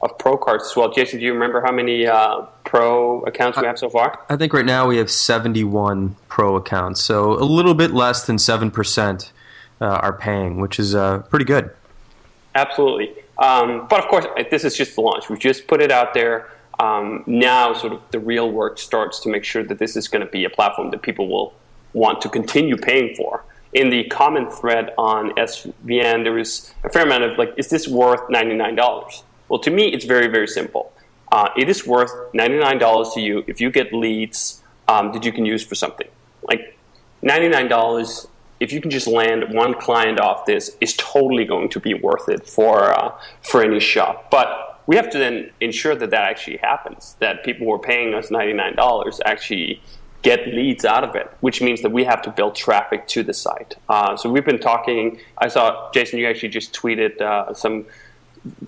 of 0.00 0.16
pro 0.18 0.36
cards 0.36 0.64
as 0.70 0.76
well. 0.76 0.92
Jason, 0.92 1.18
do 1.18 1.24
you 1.24 1.32
remember 1.32 1.60
how 1.60 1.72
many 1.72 2.06
uh, 2.06 2.42
pro 2.64 3.22
accounts 3.22 3.58
we 3.58 3.66
have 3.66 3.78
so 3.78 3.90
far? 3.90 4.20
I 4.28 4.36
think 4.36 4.52
right 4.52 4.64
now 4.64 4.86
we 4.86 4.96
have 4.98 5.10
seventy 5.10 5.64
one 5.64 6.16
pro 6.28 6.56
accounts, 6.56 7.02
so 7.02 7.32
a 7.32 7.44
little 7.44 7.74
bit 7.74 7.92
less 7.92 8.26
than 8.26 8.38
seven 8.38 8.70
percent 8.70 9.32
uh, 9.80 9.86
are 9.86 10.12
paying, 10.12 10.60
which 10.60 10.78
is 10.78 10.94
uh, 10.94 11.20
pretty 11.30 11.44
good. 11.44 11.70
Absolutely, 12.54 13.14
um, 13.38 13.86
but 13.88 14.00
of 14.00 14.08
course, 14.08 14.26
this 14.50 14.64
is 14.64 14.76
just 14.76 14.94
the 14.94 15.00
launch. 15.00 15.28
We've 15.28 15.38
just 15.38 15.66
put 15.66 15.80
it 15.80 15.90
out 15.90 16.14
there 16.14 16.50
um, 16.80 17.24
now 17.26 17.72
sort 17.74 17.92
of 17.92 18.00
the 18.10 18.20
real 18.20 18.50
work 18.50 18.78
starts 18.78 19.20
to 19.20 19.28
make 19.28 19.44
sure 19.44 19.64
that 19.64 19.78
this 19.78 19.96
is 19.96 20.08
going 20.08 20.24
to 20.24 20.30
be 20.30 20.44
a 20.44 20.50
platform 20.50 20.90
that 20.90 21.02
people 21.02 21.28
will 21.28 21.54
want 21.92 22.20
to 22.22 22.28
continue 22.28 22.76
paying 22.76 23.14
for. 23.16 23.44
In 23.74 23.90
the 23.90 24.04
comment 24.04 24.52
thread 24.52 24.92
on 24.96 25.30
SVN, 25.32 26.24
there 26.24 26.32
was 26.32 26.72
a 26.84 26.88
fair 26.88 27.02
amount 27.02 27.24
of 27.24 27.38
like, 27.38 27.52
is 27.56 27.68
this 27.68 27.86
worth 27.86 28.20
$99? 28.28 29.22
Well, 29.48 29.60
to 29.60 29.70
me, 29.70 29.92
it's 29.92 30.04
very, 30.04 30.28
very 30.28 30.48
simple. 30.48 30.92
Uh, 31.30 31.50
it 31.56 31.68
is 31.68 31.86
worth 31.86 32.10
$99 32.32 33.14
to 33.14 33.20
you 33.20 33.44
if 33.46 33.60
you 33.60 33.70
get 33.70 33.92
leads 33.92 34.62
um, 34.88 35.12
that 35.12 35.24
you 35.24 35.32
can 35.32 35.44
use 35.44 35.64
for 35.64 35.74
something. 35.74 36.08
Like 36.42 36.78
$99, 37.22 38.26
if 38.60 38.72
you 38.72 38.80
can 38.80 38.90
just 38.90 39.06
land 39.06 39.52
one 39.52 39.74
client 39.74 40.18
off 40.18 40.46
this, 40.46 40.76
is 40.80 40.94
totally 40.96 41.44
going 41.44 41.68
to 41.70 41.80
be 41.80 41.94
worth 41.94 42.28
it 42.28 42.46
for, 42.46 42.92
uh, 42.92 43.12
for 43.42 43.62
any 43.62 43.80
shop. 43.80 44.30
But 44.30 44.80
we 44.86 44.96
have 44.96 45.10
to 45.10 45.18
then 45.18 45.50
ensure 45.60 45.94
that 45.94 46.10
that 46.10 46.22
actually 46.22 46.56
happens, 46.56 47.16
that 47.20 47.44
people 47.44 47.66
who 47.66 47.72
are 47.74 47.78
paying 47.78 48.14
us 48.14 48.30
$99 48.30 49.20
actually 49.26 49.82
get 50.28 50.46
leads 50.46 50.84
out 50.84 51.04
of 51.04 51.14
it, 51.14 51.26
which 51.40 51.62
means 51.62 51.80
that 51.80 51.90
we 51.90 52.04
have 52.04 52.20
to 52.20 52.30
build 52.30 52.54
traffic 52.54 53.06
to 53.08 53.22
the 53.22 53.32
site. 53.32 53.76
Uh, 53.88 54.14
so 54.14 54.30
we've 54.30 54.44
been 54.44 54.58
talking, 54.58 55.18
I 55.38 55.48
saw, 55.48 55.90
Jason, 55.92 56.18
you 56.18 56.26
actually 56.26 56.50
just 56.50 56.74
tweeted 56.74 57.18
uh, 57.22 57.54
some 57.54 57.86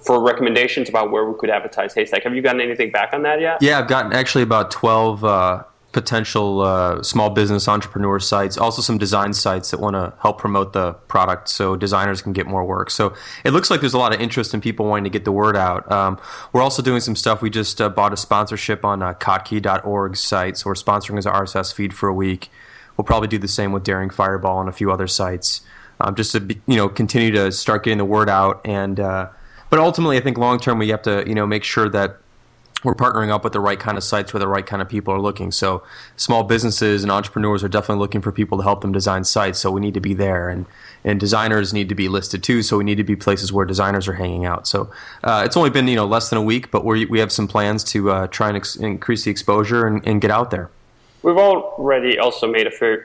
for 0.06 0.22
recommendations 0.22 0.88
about 0.88 1.10
where 1.10 1.24
we 1.30 1.38
could 1.38 1.50
advertise 1.50 1.92
Haystack. 1.94 2.22
Have 2.24 2.34
you 2.34 2.40
gotten 2.40 2.62
anything 2.62 2.90
back 2.90 3.12
on 3.12 3.22
that 3.22 3.40
yet? 3.40 3.58
Yeah, 3.60 3.78
I've 3.78 3.88
gotten 3.88 4.12
actually 4.12 4.42
about 4.42 4.70
12 4.70 5.22
uh, 5.22 5.64
potential 5.92 6.60
uh, 6.60 7.02
small 7.02 7.30
business 7.30 7.66
entrepreneur 7.66 8.20
sites, 8.20 8.56
also 8.56 8.80
some 8.80 8.98
design 8.98 9.32
sites 9.32 9.70
that 9.72 9.80
want 9.80 9.94
to 9.94 10.12
help 10.20 10.38
promote 10.38 10.72
the 10.72 10.92
product 11.08 11.48
so 11.48 11.74
designers 11.74 12.22
can 12.22 12.32
get 12.32 12.46
more 12.46 12.64
work. 12.64 12.90
So 12.90 13.14
it 13.44 13.50
looks 13.50 13.70
like 13.70 13.80
there's 13.80 13.94
a 13.94 13.98
lot 13.98 14.14
of 14.14 14.20
interest 14.20 14.54
in 14.54 14.60
people 14.60 14.86
wanting 14.86 15.04
to 15.04 15.10
get 15.10 15.24
the 15.24 15.32
word 15.32 15.56
out. 15.56 15.90
Um, 15.90 16.20
we're 16.52 16.62
also 16.62 16.80
doing 16.80 17.00
some 17.00 17.16
stuff. 17.16 17.42
We 17.42 17.50
just 17.50 17.80
uh, 17.80 17.88
bought 17.88 18.12
a 18.12 18.16
sponsorship 18.16 18.84
on 18.84 19.02
uh, 19.02 19.14
kottke.org 19.14 20.16
site, 20.16 20.56
so 20.56 20.70
we're 20.70 20.74
sponsoring 20.74 21.16
his 21.16 21.26
RSS 21.26 21.74
feed 21.74 21.92
for 21.92 22.08
a 22.08 22.14
week. 22.14 22.50
We'll 22.96 23.04
probably 23.04 23.28
do 23.28 23.38
the 23.38 23.48
same 23.48 23.72
with 23.72 23.82
Daring 23.82 24.10
Fireball 24.10 24.60
and 24.60 24.68
a 24.68 24.72
few 24.72 24.92
other 24.92 25.08
sites, 25.08 25.62
um, 26.00 26.14
just 26.14 26.32
to 26.32 26.40
be, 26.40 26.60
you 26.66 26.76
know 26.76 26.88
continue 26.88 27.32
to 27.32 27.50
start 27.50 27.84
getting 27.84 27.98
the 27.98 28.04
word 28.04 28.28
out. 28.28 28.60
And 28.64 29.00
uh, 29.00 29.30
but 29.70 29.78
ultimately, 29.78 30.18
I 30.18 30.20
think 30.20 30.38
long 30.38 30.60
term 30.60 30.78
we 30.78 30.90
have 30.90 31.02
to 31.02 31.24
you 31.26 31.34
know 31.34 31.46
make 31.46 31.64
sure 31.64 31.88
that 31.88 32.18
we're 32.82 32.94
partnering 32.94 33.30
up 33.30 33.44
with 33.44 33.52
the 33.52 33.60
right 33.60 33.78
kind 33.78 33.98
of 33.98 34.04
sites 34.04 34.32
where 34.32 34.40
the 34.40 34.48
right 34.48 34.64
kind 34.64 34.80
of 34.80 34.88
people 34.88 35.12
are 35.12 35.20
looking. 35.20 35.52
So 35.52 35.82
small 36.16 36.44
businesses 36.44 37.02
and 37.02 37.12
entrepreneurs 37.12 37.62
are 37.62 37.68
definitely 37.68 38.00
looking 38.00 38.22
for 38.22 38.32
people 38.32 38.58
to 38.58 38.64
help 38.64 38.80
them 38.80 38.92
design 38.92 39.24
sites. 39.24 39.58
So 39.58 39.70
we 39.70 39.80
need 39.80 39.94
to 39.94 40.00
be 40.00 40.14
there, 40.14 40.48
and 40.48 40.66
and 41.04 41.20
designers 41.20 41.72
need 41.72 41.88
to 41.88 41.94
be 41.94 42.08
listed 42.08 42.42
too. 42.42 42.62
So 42.62 42.78
we 42.78 42.84
need 42.84 42.96
to 42.96 43.04
be 43.04 43.16
places 43.16 43.52
where 43.52 43.66
designers 43.66 44.08
are 44.08 44.14
hanging 44.14 44.46
out. 44.46 44.66
So 44.66 44.90
uh, 45.24 45.42
it's 45.44 45.56
only 45.56 45.70
been 45.70 45.88
you 45.88 45.96
know 45.96 46.06
less 46.06 46.30
than 46.30 46.38
a 46.38 46.42
week, 46.42 46.70
but 46.70 46.84
we 46.84 47.04
we 47.06 47.18
have 47.18 47.32
some 47.32 47.48
plans 47.48 47.84
to 47.84 48.10
uh, 48.10 48.26
try 48.28 48.48
and 48.48 48.56
ex- 48.56 48.76
increase 48.76 49.24
the 49.24 49.30
exposure 49.30 49.86
and, 49.86 50.06
and, 50.06 50.20
get 50.20 50.30
out 50.30 50.50
there. 50.50 50.70
We've 51.22 51.36
already 51.36 52.18
also 52.18 52.46
made 52.46 52.66
a 52.66 52.70
few 52.70 53.02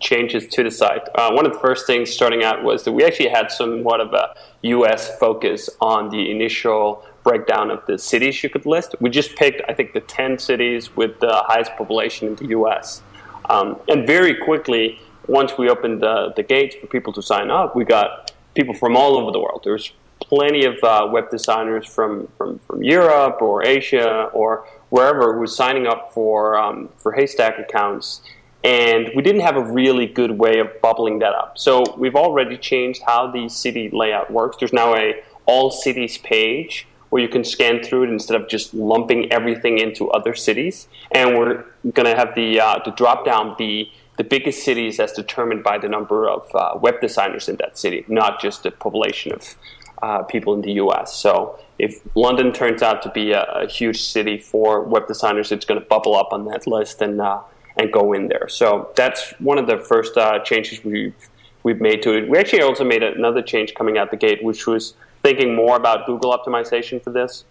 changes 0.00 0.46
to 0.48 0.62
the 0.62 0.70
site. 0.70 1.02
Uh, 1.14 1.32
one 1.32 1.46
of 1.46 1.52
the 1.52 1.58
first 1.58 1.86
things 1.86 2.10
starting 2.10 2.42
out 2.42 2.62
was 2.62 2.84
that 2.84 2.92
we 2.92 3.04
actually 3.04 3.28
had 3.28 3.50
somewhat 3.50 4.00
of 4.00 4.12
a 4.12 4.34
U.S. 4.62 5.18
focus 5.18 5.70
on 5.80 6.10
the 6.10 6.30
initial 6.30 7.04
breakdown 7.28 7.70
of 7.70 7.84
the 7.86 7.98
cities 7.98 8.42
you 8.42 8.48
could 8.48 8.66
list. 8.66 8.94
We 9.00 9.10
just 9.10 9.36
picked, 9.36 9.60
I 9.68 9.74
think, 9.74 9.92
the 9.92 10.00
10 10.00 10.38
cities 10.38 10.96
with 10.96 11.20
the 11.20 11.34
highest 11.50 11.72
population 11.76 12.28
in 12.28 12.34
the 12.36 12.48
US. 12.58 13.02
Um, 13.50 13.78
and 13.88 14.06
very 14.06 14.34
quickly, 14.34 15.00
once 15.26 15.50
we 15.58 15.68
opened 15.68 16.00
the, 16.00 16.32
the 16.36 16.42
gates 16.42 16.74
for 16.80 16.86
people 16.86 17.12
to 17.12 17.22
sign 17.22 17.50
up, 17.50 17.76
we 17.76 17.84
got 17.84 18.32
people 18.54 18.74
from 18.74 18.96
all 18.96 19.12
over 19.18 19.30
the 19.30 19.40
world. 19.40 19.60
There's 19.62 19.92
plenty 20.20 20.64
of 20.64 20.76
uh, 20.82 21.08
web 21.10 21.30
designers 21.30 21.86
from, 21.86 22.28
from, 22.36 22.58
from 22.66 22.82
Europe 22.82 23.42
or 23.42 23.64
Asia 23.64 24.30
or, 24.32 24.66
wherever 24.90 25.34
who 25.34 25.40
was 25.40 25.54
signing 25.54 25.86
up 25.86 26.12
for 26.12 26.56
um, 26.56 26.88
for 26.96 27.12
Haystack 27.12 27.58
accounts, 27.58 28.22
and 28.64 29.10
we 29.14 29.22
didn't 29.22 29.42
have 29.42 29.56
a 29.56 29.62
really 29.80 30.06
good 30.06 30.32
way 30.32 30.58
of 30.58 30.68
bubbling 30.80 31.18
that 31.18 31.34
up. 31.34 31.58
So 31.58 31.84
we've 31.96 32.16
already 32.16 32.56
changed 32.56 33.02
how 33.06 33.30
the 33.30 33.48
city 33.48 33.90
layout 33.92 34.30
works. 34.30 34.56
There's 34.58 34.72
now 34.72 34.94
a 34.94 35.22
all 35.46 35.70
cities 35.70 36.18
page 36.18 36.86
where 37.10 37.22
you 37.22 37.28
can 37.28 37.44
scan 37.44 37.82
through 37.82 38.04
it 38.04 38.10
instead 38.10 38.40
of 38.40 38.48
just 38.48 38.74
lumping 38.74 39.32
everything 39.32 39.78
into 39.78 40.10
other 40.10 40.34
cities. 40.34 40.88
And 41.12 41.38
we're 41.38 41.64
going 41.92 42.06
to 42.06 42.16
have 42.16 42.34
the 42.34 42.60
uh, 42.60 42.80
the 42.84 42.90
drop 42.92 43.24
down 43.24 43.54
be 43.56 43.92
the 44.16 44.24
biggest 44.24 44.64
cities 44.64 44.98
as 44.98 45.12
determined 45.12 45.62
by 45.62 45.78
the 45.78 45.88
number 45.88 46.28
of 46.28 46.48
uh, 46.54 46.76
web 46.80 47.00
designers 47.00 47.48
in 47.48 47.56
that 47.56 47.78
city, 47.78 48.04
not 48.08 48.40
just 48.40 48.64
the 48.64 48.70
population 48.70 49.32
of 49.32 49.54
uh, 50.02 50.22
people 50.22 50.54
in 50.54 50.60
the 50.60 50.72
U.S. 50.72 51.14
So 51.14 51.58
if 51.78 52.00
London 52.14 52.52
turns 52.52 52.82
out 52.82 53.02
to 53.02 53.10
be 53.10 53.32
a, 53.32 53.42
a 53.44 53.68
huge 53.68 54.02
city 54.02 54.38
for 54.38 54.82
web 54.82 55.06
designers, 55.06 55.52
it's 55.52 55.64
going 55.64 55.80
to 55.80 55.86
bubble 55.86 56.16
up 56.16 56.32
on 56.32 56.44
that 56.46 56.66
list 56.66 57.00
and 57.00 57.20
uh, 57.20 57.40
and 57.76 57.92
go 57.92 58.12
in 58.12 58.26
there. 58.28 58.48
So 58.48 58.90
that's 58.96 59.30
one 59.38 59.56
of 59.56 59.66
the 59.68 59.78
first 59.78 60.16
uh, 60.16 60.40
changes 60.40 60.84
we've 60.84 61.14
we've 61.62 61.80
made 61.80 62.02
to 62.02 62.16
it. 62.16 62.28
We 62.28 62.38
actually 62.38 62.62
also 62.62 62.84
made 62.84 63.02
another 63.02 63.42
change 63.42 63.74
coming 63.74 63.98
out 63.98 64.10
the 64.10 64.16
gate, 64.16 64.42
which 64.42 64.66
was 64.66 64.94
thinking 65.22 65.54
more 65.54 65.76
about 65.76 66.06
Google 66.06 66.36
optimization 66.36 67.02
for 67.02 67.10
this. 67.10 67.44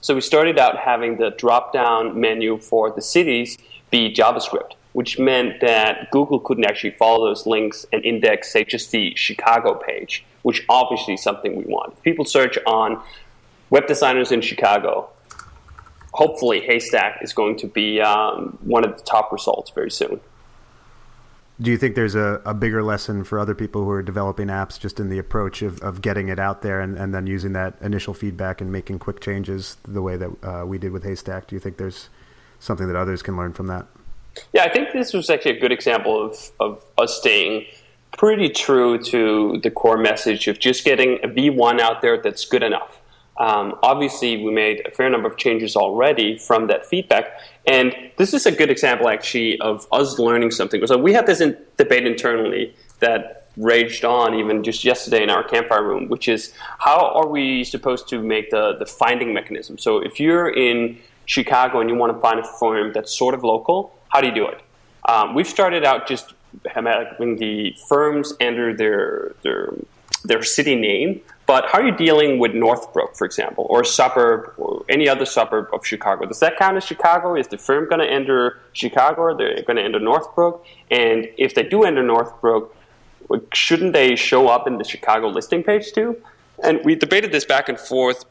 So 0.00 0.14
we 0.14 0.20
started 0.20 0.58
out 0.58 0.78
having 0.78 1.18
the 1.18 1.30
drop 1.30 1.72
down 1.72 2.20
menu 2.20 2.58
for 2.58 2.90
the 2.90 3.02
cities 3.02 3.58
be 3.90 4.12
JavaScript, 4.12 4.72
which 4.92 5.18
meant 5.18 5.60
that 5.60 6.10
Google 6.10 6.40
couldn't 6.40 6.64
actually 6.64 6.92
follow 6.92 7.26
those 7.28 7.46
links 7.46 7.86
and 7.92 8.04
index, 8.04 8.52
say, 8.52 8.64
just 8.64 8.90
the 8.90 9.12
Chicago 9.16 9.74
page, 9.74 10.24
which 10.42 10.64
obviously 10.68 11.14
is 11.14 11.22
something 11.22 11.56
we 11.56 11.64
want. 11.64 11.92
If 11.92 12.02
people 12.02 12.24
search 12.24 12.58
on 12.66 13.02
web 13.70 13.86
designers 13.86 14.32
in 14.32 14.40
Chicago, 14.40 15.10
hopefully 16.12 16.60
Haystack 16.60 17.22
is 17.22 17.32
going 17.32 17.56
to 17.58 17.66
be 17.66 18.00
um, 18.00 18.58
one 18.62 18.84
of 18.84 18.96
the 18.96 19.02
top 19.02 19.32
results 19.32 19.70
very 19.70 19.90
soon. 19.90 20.20
Do 21.62 21.70
you 21.70 21.78
think 21.78 21.94
there's 21.94 22.16
a, 22.16 22.42
a 22.44 22.52
bigger 22.52 22.82
lesson 22.82 23.22
for 23.22 23.38
other 23.38 23.54
people 23.54 23.84
who 23.84 23.90
are 23.90 24.02
developing 24.02 24.48
apps 24.48 24.80
just 24.80 24.98
in 24.98 25.08
the 25.08 25.18
approach 25.18 25.62
of, 25.62 25.80
of 25.80 26.02
getting 26.02 26.28
it 26.28 26.40
out 26.40 26.60
there 26.62 26.80
and, 26.80 26.98
and 26.98 27.14
then 27.14 27.26
using 27.26 27.52
that 27.52 27.74
initial 27.80 28.14
feedback 28.14 28.60
and 28.60 28.72
making 28.72 28.98
quick 28.98 29.20
changes 29.20 29.76
the 29.84 30.02
way 30.02 30.16
that 30.16 30.30
uh, 30.42 30.66
we 30.66 30.76
did 30.76 30.90
with 30.90 31.04
Haystack? 31.04 31.46
Do 31.46 31.54
you 31.54 31.60
think 31.60 31.76
there's 31.76 32.08
something 32.58 32.88
that 32.88 32.96
others 32.96 33.22
can 33.22 33.36
learn 33.36 33.52
from 33.52 33.68
that? 33.68 33.86
Yeah, 34.52 34.64
I 34.64 34.70
think 34.70 34.92
this 34.92 35.12
was 35.12 35.30
actually 35.30 35.58
a 35.58 35.60
good 35.60 35.72
example 35.72 36.26
of, 36.26 36.50
of 36.58 36.84
us 36.98 37.16
staying 37.16 37.66
pretty 38.18 38.48
true 38.48 39.02
to 39.04 39.60
the 39.62 39.70
core 39.70 39.98
message 39.98 40.48
of 40.48 40.58
just 40.58 40.84
getting 40.84 41.18
a 41.22 41.28
V1 41.28 41.80
out 41.80 42.02
there 42.02 42.20
that's 42.20 42.44
good 42.44 42.62
enough. 42.62 43.01
Um, 43.38 43.74
obviously, 43.82 44.42
we 44.42 44.52
made 44.52 44.86
a 44.86 44.90
fair 44.90 45.08
number 45.08 45.28
of 45.28 45.36
changes 45.36 45.74
already 45.74 46.38
from 46.38 46.66
that 46.66 46.86
feedback, 46.86 47.40
and 47.66 47.94
this 48.16 48.34
is 48.34 48.46
a 48.46 48.52
good 48.52 48.70
example, 48.70 49.08
actually, 49.08 49.58
of 49.60 49.86
us 49.90 50.18
learning 50.18 50.50
something. 50.50 50.86
So 50.86 50.98
we 50.98 51.12
had 51.12 51.26
this 51.26 51.40
in 51.40 51.56
debate 51.76 52.06
internally 52.06 52.74
that 53.00 53.42
raged 53.56 54.04
on 54.04 54.34
even 54.34 54.62
just 54.62 54.84
yesterday 54.84 55.22
in 55.22 55.30
our 55.30 55.44
campfire 55.44 55.86
room, 55.86 56.08
which 56.08 56.28
is 56.28 56.52
how 56.78 57.12
are 57.14 57.26
we 57.26 57.64
supposed 57.64 58.08
to 58.08 58.22
make 58.22 58.50
the, 58.50 58.76
the 58.78 58.86
finding 58.86 59.34
mechanism? 59.34 59.78
So 59.78 59.98
if 59.98 60.18
you're 60.20 60.48
in 60.48 60.98
Chicago 61.26 61.80
and 61.80 61.90
you 61.90 61.96
want 61.96 62.14
to 62.14 62.20
find 62.20 62.40
a 62.40 62.44
firm 62.44 62.92
that's 62.92 63.16
sort 63.16 63.34
of 63.34 63.44
local, 63.44 63.94
how 64.08 64.20
do 64.20 64.28
you 64.28 64.34
do 64.34 64.46
it? 64.46 64.60
Um, 65.08 65.34
we've 65.34 65.48
started 65.48 65.84
out 65.84 66.06
just 66.06 66.34
having 66.66 67.36
the 67.36 67.74
firms 67.88 68.34
enter 68.40 68.74
their 68.76 69.32
their 69.42 69.72
their 70.24 70.42
city 70.42 70.76
name, 70.76 71.20
but 71.52 71.68
how 71.68 71.80
are 71.80 71.84
you 71.84 71.94
dealing 71.94 72.38
with 72.38 72.54
Northbrook, 72.54 73.14
for 73.14 73.26
example, 73.26 73.66
or 73.68 73.82
a 73.82 73.84
suburb, 73.84 74.54
or 74.56 74.86
any 74.88 75.06
other 75.06 75.26
suburb 75.26 75.66
of 75.74 75.86
Chicago? 75.86 76.24
Does 76.24 76.40
that 76.40 76.56
count 76.56 76.78
as 76.78 76.84
Chicago? 76.92 77.36
Is 77.36 77.48
the 77.48 77.58
firm 77.58 77.86
going 77.90 77.98
to 77.98 78.10
enter 78.10 78.58
Chicago, 78.72 79.20
or 79.20 79.34
they're 79.36 79.62
going 79.64 79.76
to 79.76 79.82
enter 79.82 80.00
Northbrook? 80.00 80.64
And 80.90 81.28
if 81.36 81.54
they 81.54 81.62
do 81.62 81.84
enter 81.84 82.02
Northbrook, 82.02 82.74
shouldn't 83.52 83.92
they 83.92 84.16
show 84.16 84.48
up 84.48 84.66
in 84.66 84.78
the 84.78 84.84
Chicago 84.84 85.28
listing 85.28 85.62
page 85.62 85.92
too? 85.92 86.16
And 86.64 86.80
we 86.86 86.94
debated 86.94 87.32
this 87.32 87.44
back 87.44 87.68
and 87.68 87.78
forth, 87.78 88.24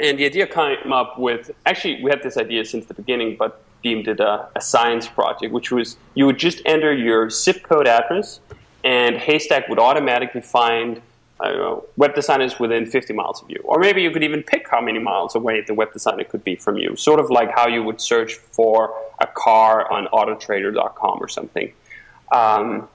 and 0.00 0.18
the 0.18 0.24
idea 0.24 0.48
came 0.48 0.92
up 0.92 1.16
with 1.16 1.52
actually 1.66 2.02
we 2.02 2.10
had 2.10 2.24
this 2.24 2.36
idea 2.36 2.64
since 2.64 2.86
the 2.86 2.94
beginning, 2.94 3.36
but 3.38 3.62
deemed 3.84 4.08
it 4.08 4.18
a, 4.18 4.48
a 4.56 4.60
science 4.60 5.06
project, 5.06 5.52
which 5.52 5.70
was 5.70 5.96
you 6.14 6.26
would 6.26 6.38
just 6.38 6.60
enter 6.64 6.92
your 6.92 7.30
zip 7.30 7.62
code 7.62 7.86
address, 7.86 8.40
and 8.82 9.18
Haystack 9.18 9.68
would 9.68 9.78
automatically 9.78 10.40
find 10.40 11.00
know, 11.40 11.84
web 11.96 12.14
designers 12.14 12.58
within 12.58 12.86
50 12.86 13.12
miles 13.12 13.42
of 13.42 13.50
you. 13.50 13.60
Or 13.64 13.78
maybe 13.78 14.02
you 14.02 14.10
could 14.10 14.22
even 14.22 14.42
pick 14.42 14.68
how 14.68 14.80
many 14.80 14.98
miles 14.98 15.34
away 15.34 15.60
the 15.60 15.74
web 15.74 15.92
designer 15.92 16.24
could 16.24 16.44
be 16.44 16.56
from 16.56 16.78
you, 16.78 16.96
sort 16.96 17.20
of 17.20 17.30
like 17.30 17.50
how 17.54 17.66
you 17.66 17.82
would 17.82 18.00
search 18.00 18.34
for 18.34 18.94
a 19.20 19.26
car 19.26 19.90
on 19.92 20.06
autotrader.com 20.06 21.18
or 21.20 21.28
something. 21.28 21.72
Um, 22.32 22.88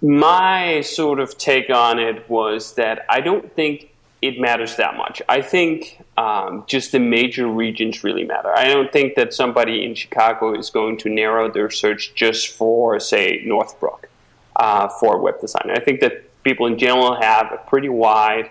my 0.00 0.80
sort 0.80 1.20
of 1.20 1.38
take 1.38 1.70
on 1.70 1.98
it 1.98 2.28
was 2.28 2.74
that 2.74 3.06
I 3.08 3.20
don't 3.20 3.52
think 3.54 3.92
it 4.20 4.38
matters 4.38 4.76
that 4.76 4.96
much. 4.96 5.20
I 5.28 5.42
think 5.42 6.00
um, 6.16 6.64
just 6.66 6.92
the 6.92 7.00
major 7.00 7.46
regions 7.46 8.04
really 8.04 8.24
matter. 8.24 8.56
I 8.56 8.66
don't 8.68 8.92
think 8.92 9.16
that 9.16 9.34
somebody 9.34 9.84
in 9.84 9.94
Chicago 9.94 10.56
is 10.56 10.70
going 10.70 10.96
to 10.98 11.08
narrow 11.08 11.50
their 11.50 11.70
search 11.70 12.14
just 12.14 12.48
for, 12.48 12.98
say, 13.00 13.42
Northbrook 13.44 14.08
uh, 14.56 14.88
for 14.88 15.18
web 15.18 15.40
designer. 15.40 15.72
I 15.74 15.80
think 15.80 16.00
that 16.00 16.24
people 16.42 16.66
in 16.66 16.78
general 16.78 17.20
have 17.20 17.52
a 17.52 17.58
pretty 17.68 17.88
wide 17.88 18.50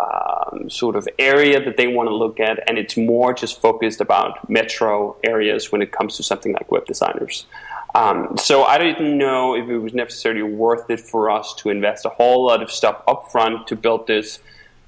um, 0.00 0.70
sort 0.70 0.96
of 0.96 1.08
area 1.18 1.62
that 1.64 1.76
they 1.76 1.88
want 1.88 2.08
to 2.08 2.14
look 2.14 2.38
at, 2.40 2.68
and 2.68 2.78
it's 2.78 2.96
more 2.96 3.32
just 3.32 3.60
focused 3.60 4.00
about 4.00 4.48
metro 4.48 5.16
areas 5.24 5.72
when 5.72 5.82
it 5.82 5.92
comes 5.92 6.16
to 6.16 6.22
something 6.22 6.52
like 6.52 6.70
web 6.70 6.86
designers. 6.86 7.46
Um, 7.94 8.36
so 8.36 8.64
I 8.64 8.78
didn't 8.78 9.16
know 9.16 9.56
if 9.56 9.68
it 9.68 9.78
was 9.78 9.94
necessarily 9.94 10.42
worth 10.42 10.88
it 10.90 11.00
for 11.00 11.30
us 11.30 11.54
to 11.56 11.70
invest 11.70 12.04
a 12.04 12.10
whole 12.10 12.46
lot 12.46 12.62
of 12.62 12.70
stuff 12.70 13.02
upfront 13.06 13.66
to 13.66 13.76
build 13.76 14.06
this 14.06 14.38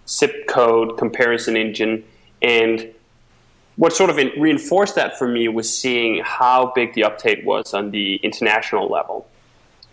zip 0.09 0.47
code 0.47 0.99
comparison 0.99 1.57
engine. 1.57 2.05
And 2.43 2.93
what 3.77 3.95
sort 3.95 4.11
of 4.11 4.17
reinforced 4.17 4.95
that 4.97 5.19
for 5.19 5.27
me 5.27 5.49
was 5.49 5.75
seeing 5.77 6.23
how 6.23 6.73
big 6.75 6.95
the 6.95 7.05
uptake 7.05 7.45
was 7.45 7.73
on 7.73 7.91
the 7.91 8.17
international 8.17 8.89
level. 8.89 9.27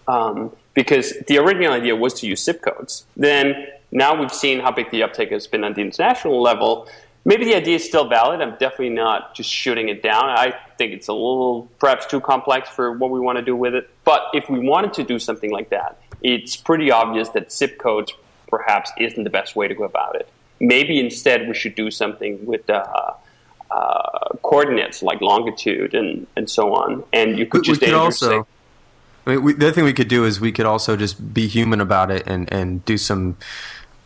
Um, 0.07 0.51
because 0.77 1.13
the 1.25 1.39
original 1.39 1.73
idea 1.73 1.95
was 1.95 2.13
to 2.13 2.27
use 2.27 2.43
zip 2.43 2.61
codes. 2.61 3.07
Then 3.17 3.65
now 3.91 4.13
we've 4.13 4.31
seen 4.31 4.59
how 4.59 4.69
big 4.69 4.91
the 4.91 5.01
uptake 5.01 5.31
has 5.31 5.47
been 5.47 5.63
on 5.63 5.73
the 5.73 5.81
international 5.81 6.39
level. 6.39 6.87
Maybe 7.25 7.45
the 7.45 7.55
idea 7.55 7.77
is 7.77 7.83
still 7.83 8.07
valid. 8.07 8.41
I'm 8.41 8.51
definitely 8.51 8.91
not 8.91 9.33
just 9.33 9.49
shooting 9.49 9.89
it 9.89 10.03
down. 10.03 10.25
I 10.25 10.53
think 10.77 10.93
it's 10.93 11.07
a 11.07 11.13
little 11.13 11.67
perhaps 11.79 12.05
too 12.05 12.21
complex 12.21 12.69
for 12.69 12.91
what 12.91 13.09
we 13.09 13.19
want 13.19 13.39
to 13.39 13.43
do 13.43 13.55
with 13.55 13.73
it. 13.73 13.89
But 14.03 14.21
if 14.35 14.51
we 14.51 14.59
wanted 14.59 14.93
to 14.93 15.03
do 15.03 15.17
something 15.17 15.49
like 15.49 15.71
that, 15.71 15.99
it's 16.21 16.55
pretty 16.55 16.91
obvious 16.91 17.29
that 17.29 17.51
zip 17.51 17.79
codes 17.79 18.13
perhaps 18.47 18.91
isn't 18.99 19.23
the 19.23 19.31
best 19.31 19.55
way 19.55 19.67
to 19.67 19.73
go 19.73 19.83
about 19.83 20.15
it. 20.15 20.29
Maybe 20.59 20.99
instead 20.99 21.47
we 21.47 21.55
should 21.55 21.73
do 21.73 21.89
something 21.89 22.45
with 22.45 22.69
uh, 22.69 23.13
uh, 23.71 24.29
coordinates 24.43 25.01
like 25.01 25.21
longitude 25.21 25.95
and, 25.95 26.27
and 26.35 26.47
so 26.47 26.75
on. 26.75 27.03
And 27.13 27.39
you 27.39 27.47
could 27.47 27.63
just 27.63 27.81
we 27.81 27.87
could 27.87 27.95
also. 27.95 28.45
I 29.27 29.31
mean, 29.31 29.43
we, 29.43 29.53
the 29.53 29.67
other 29.67 29.73
thing 29.73 29.83
we 29.83 29.93
could 29.93 30.07
do 30.07 30.23
is 30.23 30.39
we 30.39 30.53
could 30.53 30.65
also 30.65 30.95
just 30.95 31.33
be 31.33 31.47
human 31.47 31.81
about 31.81 32.09
it 32.11 32.23
and, 32.25 32.51
and 32.51 32.83
do 32.85 32.97
some 32.97 33.35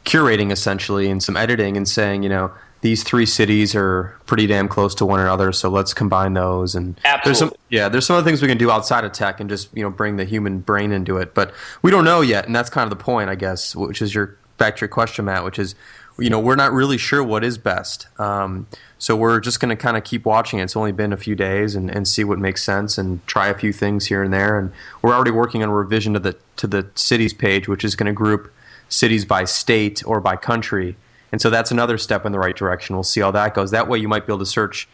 curating 0.03 0.51
essentially 0.51 1.09
and 1.11 1.21
some 1.21 1.37
editing 1.37 1.77
and 1.77 1.87
saying, 1.87 2.23
you 2.23 2.29
know, 2.29 2.51
these 2.81 3.03
three 3.03 3.27
cities 3.27 3.75
are 3.75 4.17
pretty 4.25 4.47
damn 4.47 4.67
close 4.67 4.95
to 4.95 5.05
one 5.05 5.19
another, 5.19 5.51
so 5.51 5.69
let's 5.69 5.93
combine 5.93 6.33
those. 6.33 6.73
And 6.73 6.99
Absolutely. 7.05 7.21
there's 7.25 7.37
some, 7.37 7.53
yeah, 7.69 7.89
there's 7.89 8.07
some 8.07 8.15
other 8.15 8.25
things 8.25 8.41
we 8.41 8.47
can 8.47 8.57
do 8.57 8.71
outside 8.71 9.05
of 9.05 9.11
tech 9.11 9.39
and 9.39 9.47
just 9.47 9.69
you 9.77 9.83
know 9.83 9.91
bring 9.91 10.17
the 10.17 10.25
human 10.25 10.59
brain 10.61 10.91
into 10.91 11.17
it. 11.17 11.35
But 11.35 11.53
we 11.83 11.91
don't 11.91 12.03
know 12.03 12.21
yet, 12.21 12.47
and 12.47 12.55
that's 12.55 12.71
kind 12.71 12.91
of 12.91 12.97
the 12.97 13.03
point, 13.03 13.29
I 13.29 13.35
guess. 13.35 13.75
Which 13.75 14.01
is 14.01 14.15
your 14.15 14.35
back 14.57 14.77
to 14.77 14.81
your 14.81 14.89
question, 14.89 15.25
Matt, 15.25 15.43
which 15.43 15.59
is, 15.59 15.75
you 16.21 16.29
know, 16.29 16.39
we're 16.39 16.55
not 16.55 16.71
really 16.71 16.97
sure 16.97 17.23
what 17.23 17.43
is 17.43 17.57
best. 17.57 18.07
Um, 18.19 18.67
so 18.97 19.15
we're 19.15 19.39
just 19.39 19.59
going 19.59 19.69
to 19.69 19.75
kind 19.75 19.97
of 19.97 20.03
keep 20.03 20.25
watching. 20.25 20.59
It's 20.59 20.75
only 20.75 20.91
been 20.91 21.11
a 21.11 21.17
few 21.17 21.35
days 21.35 21.75
and, 21.75 21.89
and 21.89 22.07
see 22.07 22.23
what 22.23 22.39
makes 22.39 22.63
sense 22.63 22.97
and 22.97 23.25
try 23.27 23.47
a 23.47 23.57
few 23.57 23.73
things 23.73 24.05
here 24.05 24.23
and 24.23 24.31
there. 24.31 24.59
And 24.59 24.71
we're 25.01 25.13
already 25.13 25.31
working 25.31 25.63
on 25.63 25.69
a 25.69 25.73
revision 25.73 26.13
to 26.13 26.19
the 26.19 26.37
to 26.57 26.67
the 26.67 26.87
cities 26.95 27.33
page, 27.33 27.67
which 27.67 27.83
is 27.83 27.95
going 27.95 28.07
to 28.07 28.13
group 28.13 28.53
cities 28.89 29.25
by 29.25 29.45
state 29.45 30.03
or 30.05 30.21
by 30.21 30.35
country. 30.35 30.95
And 31.31 31.41
so 31.41 31.49
that's 31.49 31.71
another 31.71 31.97
step 31.97 32.25
in 32.25 32.31
the 32.31 32.39
right 32.39 32.55
direction. 32.55 32.95
We'll 32.95 33.03
see 33.03 33.21
how 33.21 33.31
that 33.31 33.55
goes. 33.55 33.71
That 33.71 33.87
way, 33.87 33.97
you 33.97 34.07
might 34.07 34.27
be 34.27 34.33
able 34.33 34.39
to 34.39 34.45
search 34.45 34.87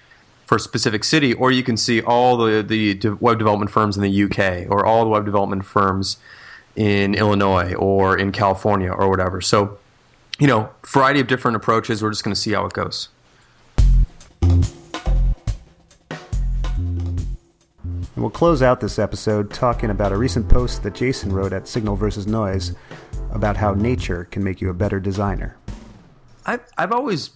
for 0.45 0.55
a 0.55 0.59
specific 0.59 1.03
city, 1.03 1.33
or 1.33 1.51
you 1.51 1.63
can 1.63 1.75
see 1.75 2.01
all 2.01 2.37
the 2.37 2.61
the 2.61 3.17
web 3.19 3.37
development 3.37 3.69
firms 3.69 3.97
in 3.97 4.03
the 4.03 4.23
UK 4.23 4.71
or 4.71 4.85
all 4.85 5.03
the 5.03 5.09
web 5.09 5.25
development 5.25 5.65
firms 5.65 6.17
in 6.77 7.15
Illinois 7.15 7.73
or 7.73 8.17
in 8.17 8.31
California 8.31 8.89
or 8.89 9.09
whatever. 9.09 9.41
So, 9.41 9.77
you 10.39 10.47
know, 10.47 10.69
variety 10.85 11.19
of 11.19 11.27
different 11.27 11.57
approaches. 11.57 12.03
We're 12.03 12.11
just 12.11 12.23
going 12.23 12.35
to 12.35 12.39
see 12.39 12.53
how 12.53 12.65
it 12.65 12.73
goes. 12.73 13.09
And 18.17 18.23
we'll 18.23 18.29
close 18.29 18.61
out 18.61 18.79
this 18.79 18.99
episode 18.99 19.51
talking 19.51 19.89
about 19.89 20.11
a 20.11 20.17
recent 20.17 20.49
post 20.49 20.83
that 20.83 20.95
Jason 20.95 21.31
wrote 21.31 21.53
at 21.53 21.67
Signal 21.67 21.95
versus 21.95 22.27
Noise 22.27 22.75
about 23.31 23.57
how 23.57 23.73
nature 23.73 24.25
can 24.25 24.43
make 24.43 24.61
you 24.61 24.69
a 24.69 24.73
better 24.73 24.99
designer. 24.99 25.55
I've, 26.45 26.61
I've 26.77 26.91
always 26.91 27.31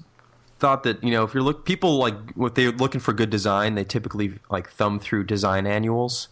thought 0.60 0.84
that 0.84 1.04
you 1.04 1.10
know 1.10 1.24
if 1.24 1.34
you're 1.34 1.42
look 1.42 1.66
people 1.66 1.98
like 1.98 2.14
what 2.36 2.54
they're 2.54 2.72
looking 2.72 3.02
for 3.02 3.14
good 3.14 3.30
design, 3.30 3.76
they 3.76 3.84
typically 3.84 4.34
like 4.50 4.70
thumb 4.70 5.00
through 5.00 5.24
design 5.26 5.66
annuals 5.68 6.28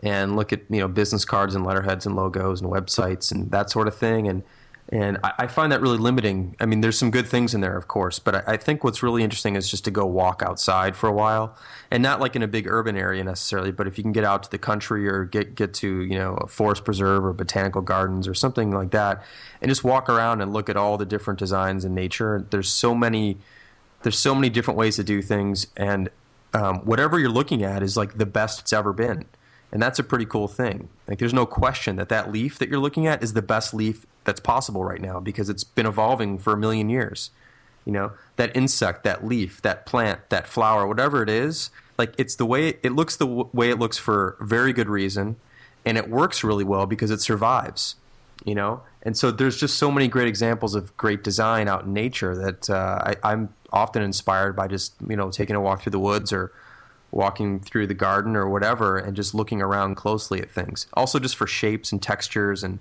and 0.00 0.36
look 0.36 0.52
at 0.52 0.62
you 0.68 0.80
know 0.80 0.88
business 0.88 1.24
cards 1.24 1.54
and 1.54 1.64
letterheads 1.64 2.04
and 2.04 2.16
logos 2.16 2.60
and 2.60 2.70
websites 2.70 3.32
and 3.32 3.50
that 3.52 3.70
sort 3.70 3.88
of 3.88 3.96
thing 3.96 4.28
and 4.28 4.42
and 4.92 5.18
I, 5.22 5.32
I 5.38 5.46
find 5.46 5.70
that 5.70 5.80
really 5.80 5.98
limiting. 5.98 6.56
I 6.58 6.66
mean, 6.66 6.80
there's 6.80 6.98
some 6.98 7.12
good 7.12 7.28
things 7.28 7.54
in 7.54 7.60
there, 7.60 7.76
of 7.76 7.86
course, 7.86 8.18
but 8.18 8.34
I, 8.34 8.42
I, 8.54 8.56
think 8.56 8.82
what's 8.82 9.02
really 9.02 9.22
interesting 9.22 9.54
is 9.54 9.70
just 9.70 9.84
to 9.84 9.90
go 9.90 10.04
walk 10.04 10.42
outside 10.44 10.96
for 10.96 11.08
a 11.08 11.12
while, 11.12 11.56
and 11.92 12.02
not 12.02 12.20
like 12.20 12.34
in 12.34 12.42
a 12.42 12.48
big 12.48 12.66
urban 12.66 12.96
area 12.96 13.22
necessarily, 13.22 13.70
but 13.70 13.86
if 13.86 13.98
you 13.98 14.02
can 14.02 14.12
get 14.12 14.24
out 14.24 14.42
to 14.42 14.50
the 14.50 14.58
country 14.58 15.08
or 15.08 15.24
get 15.24 15.54
get 15.54 15.74
to 15.74 16.02
you 16.02 16.18
know 16.18 16.34
a 16.34 16.46
forest 16.48 16.84
preserve 16.84 17.24
or 17.24 17.32
botanical 17.32 17.82
gardens 17.82 18.26
or 18.26 18.34
something 18.34 18.72
like 18.72 18.90
that, 18.90 19.22
and 19.62 19.68
just 19.68 19.84
walk 19.84 20.08
around 20.08 20.40
and 20.40 20.52
look 20.52 20.68
at 20.68 20.76
all 20.76 20.98
the 20.98 21.06
different 21.06 21.38
designs 21.38 21.84
in 21.84 21.94
nature. 21.94 22.44
There's 22.50 22.68
so 22.68 22.94
many, 22.94 23.38
there's 24.02 24.18
so 24.18 24.34
many 24.34 24.50
different 24.50 24.76
ways 24.76 24.96
to 24.96 25.04
do 25.04 25.22
things, 25.22 25.68
and 25.76 26.10
um, 26.52 26.80
whatever 26.80 27.18
you're 27.18 27.30
looking 27.30 27.62
at 27.62 27.84
is 27.84 27.96
like 27.96 28.18
the 28.18 28.26
best 28.26 28.60
it's 28.60 28.72
ever 28.72 28.92
been 28.92 29.24
and 29.72 29.80
that's 29.80 29.98
a 29.98 30.04
pretty 30.04 30.26
cool 30.26 30.48
thing. 30.48 30.88
Like, 31.06 31.18
there's 31.18 31.34
no 31.34 31.46
question 31.46 31.96
that 31.96 32.08
that 32.08 32.32
leaf 32.32 32.58
that 32.58 32.68
you're 32.68 32.80
looking 32.80 33.06
at 33.06 33.22
is 33.22 33.32
the 33.32 33.42
best 33.42 33.72
leaf 33.72 34.06
that's 34.24 34.40
possible 34.40 34.84
right 34.84 35.00
now 35.00 35.20
because 35.20 35.48
it's 35.48 35.64
been 35.64 35.86
evolving 35.86 36.38
for 36.38 36.52
a 36.52 36.56
million 36.56 36.88
years. 36.88 37.30
You 37.84 37.92
know, 37.92 38.12
that 38.36 38.54
insect, 38.56 39.04
that 39.04 39.24
leaf, 39.24 39.62
that 39.62 39.86
plant, 39.86 40.28
that 40.28 40.46
flower, 40.46 40.86
whatever 40.86 41.22
it 41.22 41.30
is, 41.30 41.70
like 41.98 42.14
it's 42.18 42.36
the 42.36 42.46
way 42.46 42.78
it 42.82 42.92
looks 42.92 43.16
the 43.16 43.26
way 43.26 43.70
it 43.70 43.78
looks 43.78 43.98
for 43.98 44.36
very 44.40 44.72
good 44.72 44.88
reason, 44.88 45.36
and 45.84 45.96
it 45.98 46.08
works 46.08 46.42
really 46.44 46.64
well 46.64 46.86
because 46.86 47.10
it 47.10 47.20
survives. 47.20 47.96
You 48.44 48.54
know, 48.54 48.82
and 49.02 49.16
so 49.16 49.30
there's 49.30 49.58
just 49.58 49.76
so 49.76 49.90
many 49.90 50.08
great 50.08 50.26
examples 50.26 50.74
of 50.74 50.96
great 50.96 51.22
design 51.22 51.68
out 51.68 51.84
in 51.84 51.92
nature 51.92 52.34
that 52.36 52.70
uh, 52.70 53.02
I, 53.04 53.16
I'm 53.22 53.52
often 53.70 54.02
inspired 54.02 54.56
by 54.56 54.66
just 54.66 54.94
you 55.06 55.16
know 55.16 55.30
taking 55.30 55.56
a 55.56 55.60
walk 55.60 55.82
through 55.82 55.92
the 55.92 55.98
woods 55.98 56.32
or 56.32 56.52
walking 57.12 57.60
through 57.60 57.86
the 57.86 57.94
garden 57.94 58.36
or 58.36 58.48
whatever 58.48 58.96
and 58.96 59.16
just 59.16 59.34
looking 59.34 59.60
around 59.60 59.96
closely 59.96 60.40
at 60.40 60.50
things. 60.50 60.86
Also, 60.94 61.18
just 61.18 61.36
for 61.36 61.46
shapes 61.46 61.92
and 61.92 62.02
textures 62.02 62.62
and 62.62 62.78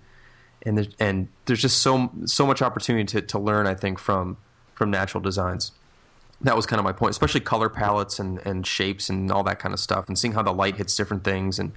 and 0.63 0.77
there's, 0.77 0.89
and 1.00 1.29
there's 1.45 1.62
just 1.62 1.79
so 1.79 2.12
so 2.25 2.45
much 2.45 2.62
opportunity 2.62 3.05
to, 3.05 3.21
to 3.21 3.39
learn. 3.39 3.65
I 3.67 3.75
think 3.75 4.00
from 4.00 4.38
from 4.75 4.91
natural 4.91 5.21
designs. 5.21 5.71
That 6.41 6.55
was 6.55 6.65
kind 6.65 6.79
of 6.79 6.86
my 6.86 6.93
point, 6.93 7.12
especially 7.12 7.41
color 7.41 7.67
palettes 7.67 8.17
and, 8.17 8.39
and 8.45 8.65
shapes 8.65 9.09
and 9.09 9.29
all 9.29 9.43
that 9.43 9.59
kind 9.59 9.74
of 9.74 9.79
stuff, 9.79 10.07
and 10.07 10.17
seeing 10.17 10.33
how 10.33 10.41
the 10.41 10.53
light 10.53 10.77
hits 10.77 10.95
different 10.95 11.25
things 11.25 11.59
and 11.59 11.74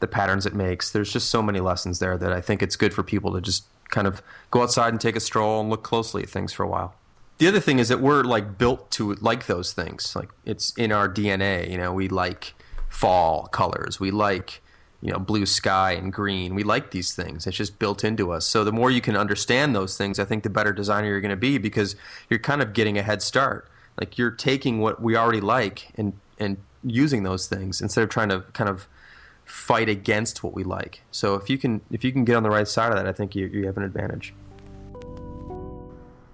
the 0.00 0.06
patterns 0.06 0.46
it 0.46 0.54
makes. 0.54 0.92
There's 0.92 1.12
just 1.12 1.28
so 1.28 1.42
many 1.42 1.60
lessons 1.60 1.98
there 1.98 2.16
that 2.16 2.32
I 2.32 2.40
think 2.40 2.62
it's 2.62 2.76
good 2.76 2.94
for 2.94 3.02
people 3.02 3.34
to 3.34 3.42
just 3.42 3.64
kind 3.90 4.06
of 4.06 4.22
go 4.50 4.62
outside 4.62 4.94
and 4.94 5.00
take 5.00 5.16
a 5.16 5.20
stroll 5.20 5.60
and 5.60 5.68
look 5.68 5.82
closely 5.82 6.22
at 6.22 6.30
things 6.30 6.54
for 6.54 6.62
a 6.62 6.68
while 6.68 6.94
the 7.38 7.46
other 7.46 7.60
thing 7.60 7.78
is 7.78 7.88
that 7.88 8.00
we're 8.00 8.22
like 8.24 8.58
built 8.58 8.90
to 8.92 9.14
like 9.14 9.46
those 9.46 9.72
things. 9.72 10.14
Like 10.14 10.30
it's 10.44 10.72
in 10.76 10.92
our 10.92 11.08
DNA. 11.08 11.70
You 11.70 11.78
know, 11.78 11.92
we 11.92 12.08
like 12.08 12.54
fall 12.88 13.46
colors. 13.46 13.98
We 14.00 14.10
like 14.10 14.60
you 15.00 15.12
know 15.12 15.18
blue 15.18 15.46
sky 15.46 15.92
and 15.92 16.12
green. 16.12 16.54
We 16.54 16.64
like 16.64 16.90
these 16.90 17.14
things. 17.14 17.46
It's 17.46 17.56
just 17.56 17.78
built 17.78 18.04
into 18.04 18.32
us. 18.32 18.44
So 18.46 18.64
the 18.64 18.72
more 18.72 18.90
you 18.90 19.00
can 19.00 19.16
understand 19.16 19.74
those 19.74 19.96
things, 19.96 20.18
I 20.18 20.24
think 20.24 20.42
the 20.42 20.50
better 20.50 20.72
designer 20.72 21.08
you're 21.08 21.20
going 21.20 21.30
to 21.30 21.36
be 21.36 21.58
because 21.58 21.94
you're 22.28 22.40
kind 22.40 22.60
of 22.60 22.72
getting 22.72 22.98
a 22.98 23.02
head 23.02 23.22
start. 23.22 23.68
Like 24.00 24.18
you're 24.18 24.32
taking 24.32 24.80
what 24.80 25.00
we 25.00 25.16
already 25.16 25.40
like 25.40 25.92
and 25.94 26.14
and 26.38 26.56
using 26.84 27.22
those 27.22 27.46
things 27.46 27.80
instead 27.80 28.02
of 28.02 28.10
trying 28.10 28.28
to 28.30 28.40
kind 28.52 28.70
of 28.70 28.88
fight 29.44 29.88
against 29.88 30.42
what 30.42 30.54
we 30.54 30.64
like. 30.64 31.02
So 31.12 31.34
if 31.34 31.48
you 31.48 31.56
can 31.56 31.82
if 31.92 32.02
you 32.02 32.10
can 32.10 32.24
get 32.24 32.34
on 32.34 32.42
the 32.42 32.50
right 32.50 32.66
side 32.66 32.90
of 32.90 32.96
that, 32.96 33.06
I 33.06 33.12
think 33.12 33.36
you, 33.36 33.46
you 33.46 33.66
have 33.66 33.76
an 33.76 33.84
advantage. 33.84 34.34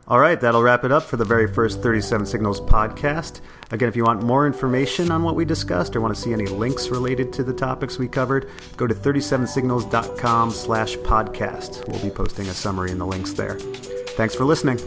All 0.07 0.19
right, 0.19 0.39
that'll 0.39 0.63
wrap 0.63 0.85
it 0.85 0.93
up 0.93 1.03
for 1.03 1.17
the 1.17 1.25
very 1.25 1.51
first 1.51 1.83
37 1.83 2.27
Signals 2.27 2.61
podcast. 2.61 3.41
Again, 3.71 3.89
if 3.89 3.97
you 3.97 4.05
want 4.05 4.23
more 4.23 4.47
information 4.47 5.11
on 5.11 5.23
what 5.23 5.35
we 5.35 5.47
discussed 5.47 5.97
or 5.97 6.03
want 6.03 6.15
to 6.15 6.21
see 6.21 6.33
any 6.33 6.47
links 6.47 6.89
related 6.89 7.33
to 7.35 7.43
the 7.43 7.55
topics 7.55 7.99
we 7.99 8.07
covered, 8.07 8.51
go 8.77 8.87
to 8.87 8.95
37signals.com 8.95 10.51
slash 10.51 10.97
podcast. 10.99 11.89
We'll 11.89 12.03
be 12.03 12.11
posting 12.11 12.49
a 12.49 12.55
summary 12.55 12.91
in 12.91 12.99
the 12.99 13.07
links 13.07 13.33
there. 13.33 13.59
Thanks 13.59 14.35
for 14.35 14.45
listening. 14.45 14.79